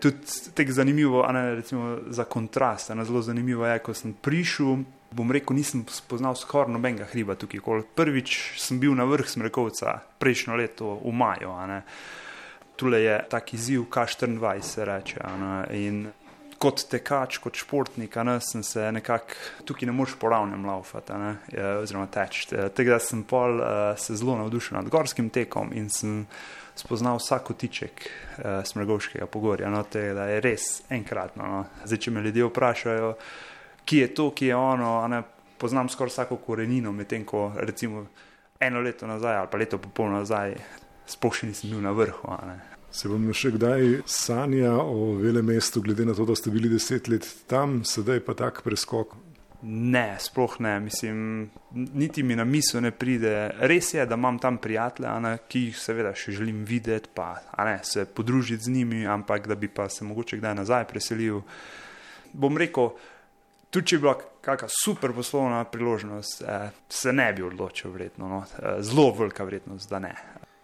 Tudi 0.00 0.16
tako 0.54 0.72
zanimivo, 0.72 1.24
ne, 1.32 1.54
recimo, 1.54 1.98
za 2.08 2.24
kontrast, 2.24 2.90
ne, 2.94 3.04
zelo 3.04 3.22
zanimivo 3.22 3.66
je, 3.66 3.78
ko 3.78 3.94
sem 3.94 4.12
prišel. 4.12 4.82
Bom 5.10 5.32
rekel, 5.34 5.56
nisem 5.58 5.82
spoznal 5.90 6.36
skoraj 6.38 6.70
nobenega 6.70 7.08
hriba 7.10 7.34
tukaj. 7.34 7.82
Prvič 7.98 8.36
sem 8.62 8.78
bil 8.78 8.94
na 8.94 9.04
vrh 9.10 9.26
Smrekovca 9.26 9.98
prejšnjo 10.22 10.56
leto 10.56 10.94
v 11.02 11.12
maju. 11.12 11.56
Tule 12.78 13.02
je 13.02 13.18
tak 13.28 13.54
izziv 13.54 13.88
K24, 13.90 14.62
se 14.62 14.84
reče. 14.84 15.20
In 15.74 16.06
kot 16.60 16.84
tekač, 16.92 17.38
kot 17.40 17.56
športnik, 17.56 18.16
ne, 18.24 18.36
sem 18.44 18.62
se 18.62 18.86
nekako 18.92 19.64
tukaj 19.64 19.88
ne 19.88 19.94
moreš 19.96 20.14
poravnem 20.20 20.64
laufati, 20.68 21.16
ne, 21.16 21.32
oziroma 21.80 22.06
teči. 22.12 22.46
Tega 22.76 22.98
sem 23.00 23.24
pol 23.24 23.60
uh, 23.60 23.68
se 23.98 24.16
zelo 24.20 24.36
navdušil 24.38 24.76
nad 24.76 24.88
gorskim 24.92 25.30
tekom 25.32 25.72
in 25.72 25.88
sem 25.88 26.26
spoznal 26.80 27.20
vsak 27.20 27.44
kotiček 27.50 28.06
uh, 28.06 28.60
Smrgovškega 28.64 29.28
pogorja. 29.28 29.68
No, 29.70 29.82
te, 29.84 30.10
da 30.16 30.30
je 30.30 30.40
res 30.44 30.70
enkratno. 30.90 31.46
No. 31.46 31.60
Zdaj, 31.84 32.00
če 32.06 32.14
me 32.14 32.24
ljudje 32.24 32.48
vprašajo, 32.48 33.12
ki 33.84 34.02
je 34.04 34.10
to, 34.16 34.30
ki 34.36 34.50
je 34.50 34.56
ono, 34.56 34.94
ne, 35.12 35.22
poznam 35.60 35.88
skoraj 35.92 36.14
vsako 36.14 36.40
korenino, 36.40 36.92
medtem 36.92 37.24
ko 37.28 37.50
recimo 37.56 38.06
eno 38.60 38.80
leto 38.80 39.06
nazaj 39.06 39.36
ali 39.36 39.48
pa 39.50 39.58
leto 39.58 39.78
popolno 39.78 40.20
nazaj, 40.20 40.54
sploh 41.08 41.36
še 41.36 41.48
nisem 41.48 41.72
bil 41.72 41.80
na 41.84 41.92
vrhu. 41.96 42.36
Se 42.90 43.08
vam 43.08 43.28
še 43.32 43.52
kdaj 43.54 44.02
sanja 44.08 44.72
o 44.80 45.14
velem 45.20 45.46
mestu, 45.52 45.82
glede 45.84 46.04
na 46.08 46.14
to, 46.16 46.26
da 46.26 46.36
ste 46.36 46.50
bili 46.50 46.68
deset 46.68 47.08
let 47.08 47.26
tam, 47.50 47.82
sedaj 47.84 48.24
pa 48.26 48.34
tak 48.34 48.64
preskok? 48.66 49.14
Ne, 49.62 50.16
sploh 50.18 50.56
ne. 50.60 50.80
Mislim, 50.80 51.50
niti 51.72 52.22
mi 52.22 52.36
na 52.36 52.44
misel 52.44 52.82
ne 52.82 52.90
pride. 52.90 53.50
Res 53.60 53.94
je, 53.94 54.06
da 54.06 54.16
imam 54.16 54.38
tam 54.38 54.58
prijatelje, 54.58 55.08
Ana, 55.08 55.36
ki 55.36 55.66
jih 55.66 55.78
seveda 55.78 56.14
še 56.16 56.32
želim 56.32 56.64
videti, 56.64 57.10
pa 57.14 57.34
ne, 57.58 57.78
se 57.84 58.04
podružiti 58.04 58.64
z 58.64 58.72
njimi, 58.72 59.06
ampak 59.06 59.48
da 59.48 59.54
bi 59.54 59.68
pa 59.68 59.88
se 59.88 60.04
mogoče 60.04 60.40
kdaj 60.40 60.54
nazaj 60.62 60.86
preselil. 60.88 61.42
Bom 62.32 62.56
rekel, 62.58 62.92
tudi 63.70 63.92
če 63.92 63.98
bi 63.98 64.06
bila 64.06 64.16
kakšna 64.40 64.68
super 64.72 65.12
poslovna 65.12 65.64
priložnost, 65.64 66.42
eh, 66.42 66.70
se 66.88 67.12
ne 67.12 67.32
bi 67.32 67.42
odločil, 67.42 67.92
vredno. 67.92 68.28
No. 68.28 68.44
Eh, 68.58 68.82
zelo 68.82 69.10
velika 69.18 69.44
vrednost, 69.44 69.90
da 69.90 69.98
ne. 69.98 70.14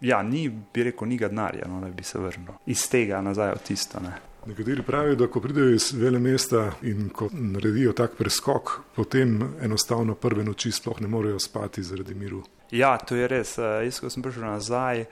Ja, 0.01 0.23
ni, 0.23 0.49
bi 0.49 0.83
rekel, 0.89 1.09
ni 1.09 1.17
ga 1.17 1.29
denarja, 1.29 1.69
no, 1.69 1.81
da 1.81 1.89
bi 1.89 2.05
se 2.05 2.19
vrnil 2.19 2.57
iz 2.67 2.89
tega 2.89 3.21
nazaj 3.21 3.55
v 3.55 3.63
tisto. 3.65 4.01
Ne. 4.01 4.17
Nekateri 4.47 4.83
pravijo, 4.83 5.15
da 5.15 5.27
ko 5.27 5.41
pridejo 5.41 5.75
iz 5.75 5.93
vele 5.93 6.19
mesta 6.19 6.73
in 6.83 7.09
ko 7.09 7.29
naredijo 7.33 7.93
tak 7.93 8.15
preskok, 8.19 8.71
potem 8.95 9.41
enostavno 9.63 10.15
prve 10.15 10.45
noči 10.45 10.71
sploh 10.73 11.01
ne 11.01 11.09
morejo 11.09 11.39
spati 11.39 11.83
zaradi 11.83 12.15
miru. 12.15 12.45
Ja, 12.71 12.97
to 12.99 13.17
je 13.17 13.29
res. 13.29 13.59
Eh, 13.59 13.85
jaz, 13.85 13.99
ko 14.01 14.11
sem 14.11 14.23
prišel 14.23 14.47
nazaj, 14.47 15.05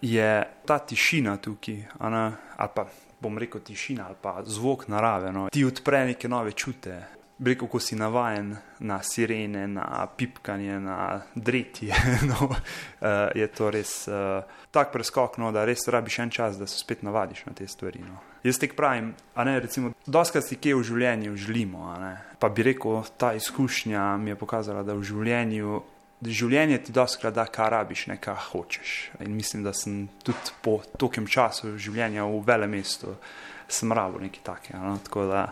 je 0.00 0.30
ta 0.66 0.78
tišina 0.78 1.36
tukaj, 1.36 1.82
ali 1.98 2.70
pa 2.74 2.86
bom 3.20 3.38
rekel 3.38 3.60
tišina 3.60 4.06
ali 4.06 4.16
pa 4.22 4.42
zvok 4.46 4.88
narave. 4.88 5.32
No. 5.32 5.48
Ti 5.52 5.64
odpre 5.64 6.04
neke 6.06 6.28
nove 6.28 6.52
čute, 6.52 7.02
Rekel, 7.44 7.66
ko 7.68 7.80
si 7.82 7.96
navaden 7.98 8.52
na 8.86 9.00
sirene, 9.02 9.66
na 9.66 10.06
pipkanje, 10.16 10.78
na 10.80 11.20
dretje, 11.34 11.90
no, 12.30 12.46
uh, 12.46 13.08
je 13.34 13.48
to 13.50 13.70
res 13.74 14.06
uh, 14.06 14.46
tak 14.70 14.92
preskok, 14.94 15.40
no, 15.42 15.50
da 15.52 15.64
res 15.66 15.82
rabiš 15.90 16.18
en 16.22 16.30
čas, 16.30 16.60
da 16.62 16.66
se 16.70 16.78
spet 16.78 17.02
navadiš 17.02 17.42
na 17.48 17.52
te 17.58 17.66
stvari. 17.66 18.04
No. 18.06 18.33
Jaz 18.44 18.58
tek 18.60 18.74
pravim, 18.76 19.14
a 19.34 19.44
ne 19.44 19.60
recimo, 19.60 19.94
doskrat 20.06 20.44
si 20.44 20.58
kje 20.60 20.74
v 20.76 20.84
življenju 20.84 21.36
želimo, 21.40 21.94
pa 22.38 22.50
bi 22.52 22.66
rekel, 22.66 23.00
ta 23.16 23.32
izkušnja 23.32 24.02
mi 24.20 24.34
je 24.34 24.36
pokazala, 24.36 24.82
da 24.84 24.92
v 24.92 25.06
življenju, 25.08 25.78
da 26.20 26.34
življenje 26.40 26.82
ti 26.84 26.92
doskrat 26.92 27.32
da, 27.32 27.46
kar 27.48 27.72
rabiš, 27.72 28.06
ne 28.12 28.18
kar 28.20 28.36
hočeš. 28.50 28.92
In 29.24 29.32
mislim, 29.32 29.64
da 29.64 29.72
sem 29.72 30.10
tudi 30.24 30.52
po 30.60 30.82
tokem 31.00 31.24
času 31.24 31.72
življenja 31.80 32.28
v 32.28 32.42
velem 32.44 32.76
mestu, 32.76 33.16
sem 33.64 33.92
rabo 33.96 34.20
nekaj 34.20 34.44
takega. 34.44 34.82
No, 34.84 34.98
tako 35.08 35.24
da, 35.32 35.46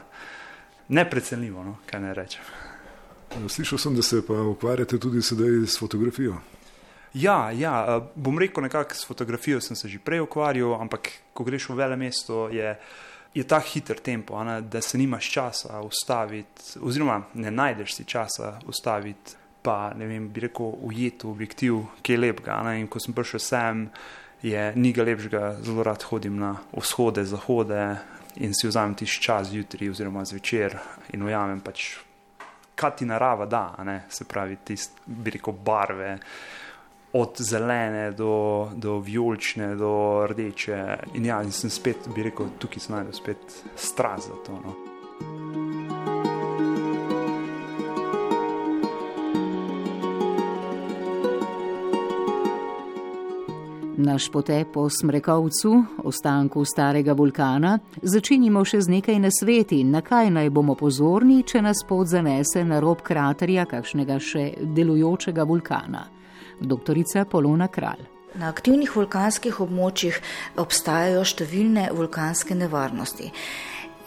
neprecenljivo, 0.92 1.64
no, 1.64 1.78
kaj 1.88 2.04
ne 2.04 2.12
rečem. 2.12 2.52
Slišal 3.48 3.80
sem, 3.80 3.96
da 3.96 4.04
se 4.04 4.20
pa 4.26 4.36
ukvarjate 4.52 5.00
tudi 5.00 5.24
sedaj 5.24 5.64
s 5.64 5.80
fotografijo. 5.80 6.36
Ja, 7.14 7.50
ja, 7.50 7.96
eh, 7.96 8.02
bom 8.14 8.38
rekel, 8.38 8.62
nekako 8.62 8.94
s 8.94 9.06
fotografijo 9.06 9.60
sem 9.60 9.76
se 9.76 9.88
že 9.88 9.98
prej 9.98 10.20
ukvarjal, 10.20 10.80
ampak 10.80 11.10
ko 11.32 11.44
greš 11.44 11.68
v 11.68 11.76
vele 11.76 11.96
mesto, 11.96 12.48
je, 12.48 12.76
je 13.34 13.44
ta 13.44 13.60
hiter 13.60 14.00
tempo, 14.00 14.44
ne, 14.44 14.60
da 14.60 14.80
se 14.80 14.98
nimaš 14.98 15.30
časa 15.30 15.80
ustaviti, 15.80 16.78
oziroma 16.80 17.22
ne 17.34 17.50
najdeš 17.50 17.94
si 17.94 18.04
časa 18.04 18.58
ustaviti, 18.66 19.36
pa 19.62 19.92
ne 19.94 20.06
vem, 20.06 20.28
bi 20.28 20.40
rekel, 20.40 20.72
ujeti 20.82 21.26
v 21.26 21.30
objektiv, 21.30 21.84
ki 22.02 22.12
je. 22.12 22.34
Ne, 22.64 22.80
in 22.80 22.88
ko 22.88 22.98
sem 22.98 23.14
prišel 23.14 23.40
sem, 23.40 23.90
je 24.42 24.72
ni 24.74 24.92
ga 24.92 25.04
lepšega, 25.04 25.62
zelo 25.62 25.82
rad 25.82 26.02
hodim 26.02 26.38
na 26.38 26.56
vzhode, 26.72 27.24
zahode, 27.24 27.98
in 28.36 28.54
si 28.54 28.66
vzamem 28.66 28.94
tisti 28.94 29.20
čas 29.20 29.52
jutri 29.52 29.90
oziroma 29.90 30.24
zvečer 30.24 30.78
in 31.12 31.22
ujamem 31.22 31.60
pač 31.60 31.98
kaj 32.74 32.96
ti 32.96 33.06
narava 33.06 33.46
da, 33.46 33.76
se 34.08 34.24
pravi, 34.24 34.56
tiste, 34.64 35.02
bi 35.06 35.30
rekel, 35.30 35.54
barve. 35.54 36.18
Od 37.12 37.36
zelene 37.38 38.10
do, 38.10 38.68
do 38.74 38.98
vijolične, 38.98 39.74
do 39.76 40.26
rdeče. 40.30 40.96
In 41.14 41.26
ja, 41.26 41.42
in 41.42 41.52
sem 41.52 41.70
spet, 41.70 42.08
bi 42.14 42.22
rekel, 42.22 42.48
tukaj 42.58 42.80
sem 42.80 42.96
najdel 42.96 43.12
spet 43.12 43.60
strast 43.76 44.28
za 44.32 44.38
to. 44.46 44.56
No. 44.64 44.92
Naš 53.96 54.30
potep 54.32 54.72
po 54.72 54.90
Smrekovcu, 54.90 55.84
ostanku 56.04 56.64
starega 56.64 57.12
vulkana, 57.12 57.76
začinimo 58.02 58.64
še 58.64 58.80
z 58.80 58.90
nekaj 58.96 59.18
nasveti, 59.20 59.82
na 59.84 60.00
kaj 60.00 60.30
naj 60.32 60.50
bomo 60.50 60.74
pozorni, 60.74 61.42
če 61.46 61.62
nas 61.62 61.84
pot 61.86 62.08
zanese 62.08 62.64
na 62.64 62.80
rob 62.80 63.04
kraterja 63.04 63.68
kakšnega 63.68 64.18
še 64.18 64.48
delujočega 64.74 65.44
vulkana. 65.44 66.06
Doktorica 66.62 67.24
Polona 67.24 67.68
Kralj. 67.68 68.06
Na 68.38 68.48
aktivnih 68.48 68.88
vulkanskih 68.96 69.58
območjih 69.60 70.16
obstajajo 70.56 71.24
številne 71.28 71.90
vulkanske 71.92 72.56
nevarnosti. 72.56 73.28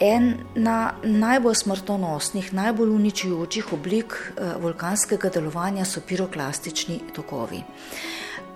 Ena 0.01 0.79
najbolj 1.05 1.55
smrtonosnih, 1.61 2.49
najbolj 2.57 2.89
uničujočih 2.97 3.71
oblik 3.77 4.17
eh, 4.17 4.55
vulkanskega 4.59 5.29
delovanja 5.31 5.85
so 5.85 6.01
piroklastični 6.03 6.99
tokovi. 7.15 7.61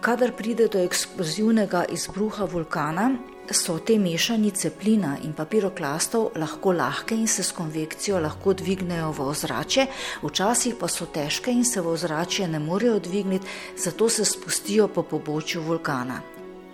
Kadar 0.02 0.34
pride 0.36 0.68
do 0.72 0.82
eksplozivnega 0.84 1.86
izbruha 1.92 2.48
vulkana, 2.48 3.12
so 3.54 3.80
te 3.80 3.98
mešanice 4.00 4.70
plina 4.70 5.18
in 5.24 5.34
papiroklastov 5.34 6.32
lahko 6.36 6.72
lahke 6.74 7.16
in 7.16 7.28
se 7.28 7.44
s 7.44 7.52
konvekcijo 7.52 8.20
lahko 8.20 8.54
dvignejo 8.54 9.12
v 9.12 9.28
ozračje, 9.30 9.88
včasih 10.24 10.76
pa 10.80 10.88
so 10.88 11.06
težke 11.06 11.52
in 11.52 11.66
se 11.66 11.82
v 11.82 11.88
ozračje 11.88 12.48
ne 12.48 12.60
morejo 12.60 13.00
dvigniti, 13.00 13.48
zato 13.78 14.10
se 14.10 14.26
spustijo 14.26 14.88
po 14.88 15.04
pobočju 15.04 15.62
vulkana 15.62 16.22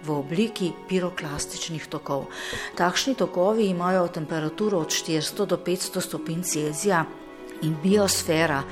v 0.06 0.12
obliki 0.12 0.72
piroklastičnih 0.90 1.88
tokov. 1.88 2.28
Takšni 2.78 3.16
tokovi 3.16 3.70
imajo 3.70 4.08
temperaturo 4.08 4.80
od 4.80 4.94
400 4.94 5.46
do 5.46 5.58
500 5.58 6.02
stopinj 6.02 6.44
Celzija 6.44 7.06
in 7.62 7.76
biosfera, 7.84 8.64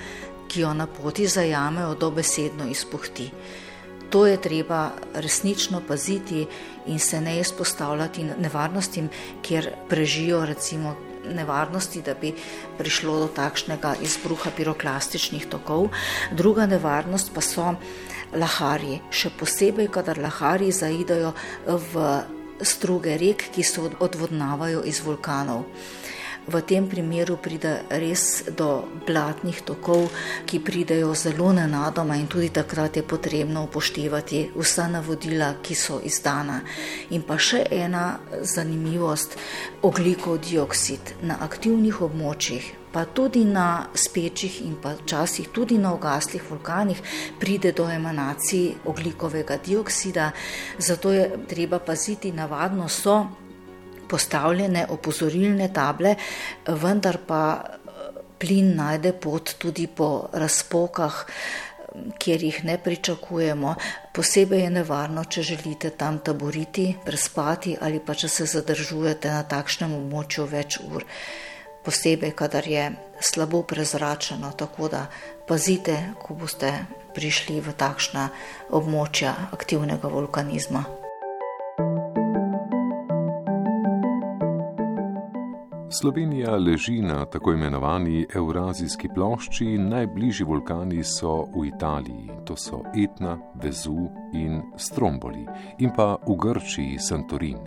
ki 0.48 0.62
jo 0.62 0.74
na 0.74 0.88
poti 0.88 1.28
zajamejo, 1.28 1.96
dobesedno 1.96 2.68
izpuhti 2.70 3.32
to 4.14 4.28
je 4.30 4.38
treba 4.38 4.92
resnično 5.14 5.82
paziti 5.88 6.46
in 6.86 7.00
se 7.00 7.22
ne 7.22 7.40
izpostavljati 7.40 8.24
nevarnostim, 8.24 9.10
kjer 9.42 9.70
prežijo 9.90 10.46
recimo 10.46 10.96
nevarnosti, 11.34 12.02
da 12.02 12.14
bi 12.14 12.34
prišlo 12.78 13.20
do 13.20 13.28
takšnega 13.28 13.96
izbruha 14.02 14.52
piroklastičnih 14.58 15.48
tokov. 15.50 15.90
Druga 16.32 16.66
nevarnost 16.66 17.34
pa 17.34 17.42
so 17.42 17.74
laharji, 18.38 19.00
še 19.10 19.34
posebej, 19.40 19.90
kadar 19.90 20.22
laharji 20.22 20.72
zaidajo 20.72 21.34
v 21.66 22.08
struge 22.62 23.18
rek, 23.18 23.50
ki 23.56 23.64
se 23.64 23.82
odvodnavajo 24.00 24.86
iz 24.86 25.02
vulkanov. 25.02 25.66
V 26.44 26.60
tem 26.68 26.84
primeru 26.92 27.38
pride 27.40 27.88
res 27.88 28.44
do 28.52 28.84
blatnih 29.08 29.64
tokov, 29.64 30.12
ki 30.44 30.60
pridejo 30.60 31.16
zelo 31.16 31.54
nenadoma 31.56 32.18
in 32.20 32.28
tudi 32.28 32.52
takrat 32.52 33.00
je 33.00 33.04
potrebno 33.04 33.64
upoštevati 33.64 34.52
vsa 34.52 34.90
navodila, 34.92 35.56
ki 35.64 35.76
so 35.76 36.02
izdana. 36.04 36.60
In 37.16 37.24
pa 37.24 37.40
še 37.40 37.64
ena 37.72 38.20
zanimivost, 38.44 39.40
oglikov 39.88 40.44
dioksid 40.44 41.24
na 41.24 41.40
aktivnih 41.40 42.02
območjih. 42.04 42.84
Pa 42.94 43.06
tudi 43.10 43.42
na 43.48 43.88
spečih 43.96 44.62
in 44.68 44.76
pa 44.78 44.94
včasih 45.00 45.48
tudi 45.50 45.80
na 45.82 45.96
ogaslih 45.96 46.44
vulkanih 46.46 47.00
pride 47.40 47.72
do 47.72 47.88
emanacij 47.90 48.84
oglikovega 48.86 49.58
dioksida, 49.58 50.32
zato 50.78 51.12
je 51.12 51.32
treba 51.48 51.80
paziti, 51.80 52.36
navadno 52.36 52.90
so 52.90 53.43
postavljene 54.14 54.86
opozorilne 54.94 55.72
table, 55.74 56.16
vendar 56.86 57.18
pa 57.28 57.44
eh, 57.58 58.18
plin 58.40 58.76
najde 58.78 59.16
pot 59.18 59.56
tudi 59.58 59.88
po 59.88 60.10
razpokah, 60.34 61.24
kjer 62.20 62.44
jih 62.44 62.64
ne 62.66 62.78
pričakujemo. 62.78 63.76
Posebej 64.14 64.64
je 64.66 64.70
nevarno, 64.70 65.24
če 65.26 65.42
želite 65.54 65.90
tam 65.98 66.20
taboriti, 66.20 66.94
prespati 67.06 67.78
ali 67.82 68.00
pa 68.00 68.14
če 68.14 68.30
se 68.30 68.46
zadržujete 68.50 69.32
na 69.32 69.44
takšnem 69.44 69.94
območju 70.00 70.48
več 70.50 70.80
ur. 70.84 71.06
Posebej, 71.84 72.32
kadar 72.40 72.68
je 72.68 72.90
slabo 73.20 73.62
prezračeno, 73.68 74.54
tako 74.58 74.88
da 74.88 75.06
pazite, 75.48 75.98
ko 76.24 76.38
boste 76.40 76.72
prišli 77.14 77.60
v 77.62 77.76
takšna 77.78 78.30
območja 78.72 79.36
aktivnega 79.52 80.10
vulkanizma. 80.10 81.03
Slovenija 85.96 86.56
leži 86.56 87.02
na 87.02 87.26
tako 87.26 87.52
imenovani 87.52 88.26
Eurazijski 88.36 89.10
plošči, 89.16 89.78
najbližji 89.78 90.46
vulkani 90.46 91.04
so 91.04 91.46
v 91.56 91.68
Italiji, 91.68 92.30
to 92.46 92.56
so 92.56 92.82
Etna, 92.98 93.38
Vezu 93.64 94.10
in 94.34 94.62
Stromboli, 94.78 95.46
in 95.80 95.92
pa 95.96 96.18
v 96.28 96.36
Grčiji 96.36 96.98
Santorin. 97.00 97.60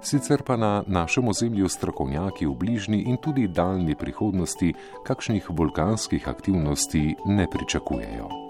Sicer 0.00 0.42
pa 0.42 0.56
na 0.56 0.82
našem 0.86 1.28
ozemlju 1.28 1.68
strokovnjaki 1.68 2.46
v 2.46 2.54
bližnji 2.54 3.02
in 3.02 3.16
tudi 3.16 3.48
daljni 3.48 3.94
prihodnosti 3.94 4.74
kakšnih 5.04 5.50
vulkanskih 5.50 6.28
aktivnosti 6.28 7.14
ne 7.26 7.46
pričakujejo. 7.50 8.49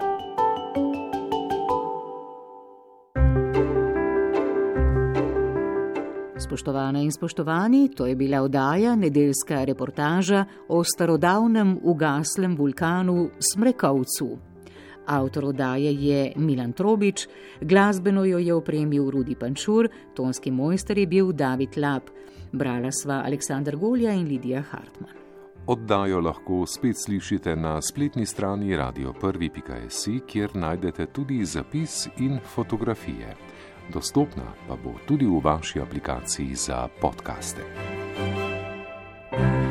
Spoštovane 6.51 7.03
in 7.03 7.11
spoštovani, 7.11 7.89
to 7.95 8.05
je 8.05 8.15
bila 8.15 8.41
oddaja 8.41 8.95
nedeljska 8.95 9.63
reportaža 9.63 10.45
o 10.67 10.83
starodavnem 10.83 11.77
ugaslem 11.83 12.57
vulkanu 12.57 13.29
Smrekovcu. 13.53 14.37
Avtor 15.05 15.45
oddaje 15.45 15.93
je 15.93 16.33
Milan 16.35 16.73
Trobič, 16.73 17.27
glasbeno 17.61 18.25
jo 18.25 18.37
je 18.37 18.53
opremil 18.53 19.09
Rudi 19.09 19.35
Pančur, 19.35 19.87
tonski 20.15 20.51
mojster 20.51 20.97
je 20.97 21.07
bil 21.07 21.31
David 21.31 21.77
Lab, 21.77 22.11
brala 22.51 22.91
sva 22.91 23.21
Aleksandr 23.25 23.75
Golja 23.75 24.11
in 24.11 24.27
Lidija 24.27 24.61
Hartmann. 24.71 25.15
Oddajo 25.67 26.19
lahko 26.19 26.65
spet 26.67 26.99
slišite 27.05 27.55
na 27.55 27.81
spletni 27.81 28.25
strani 28.25 28.75
radio1.js, 28.75 30.07
kjer 30.27 30.55
najdete 30.55 31.05
tudi 31.05 31.45
zapis 31.45 32.09
in 32.17 32.39
fotografije 32.55 33.50
dostopna 33.91 34.55
pa 34.67 34.75
bo 34.79 34.95
tudi 35.07 35.25
v 35.27 35.41
vaši 35.43 35.81
aplikaciji 35.81 36.55
za 36.55 36.87
podkaste. 37.01 37.61
thank 39.31 39.65
you 39.65 39.70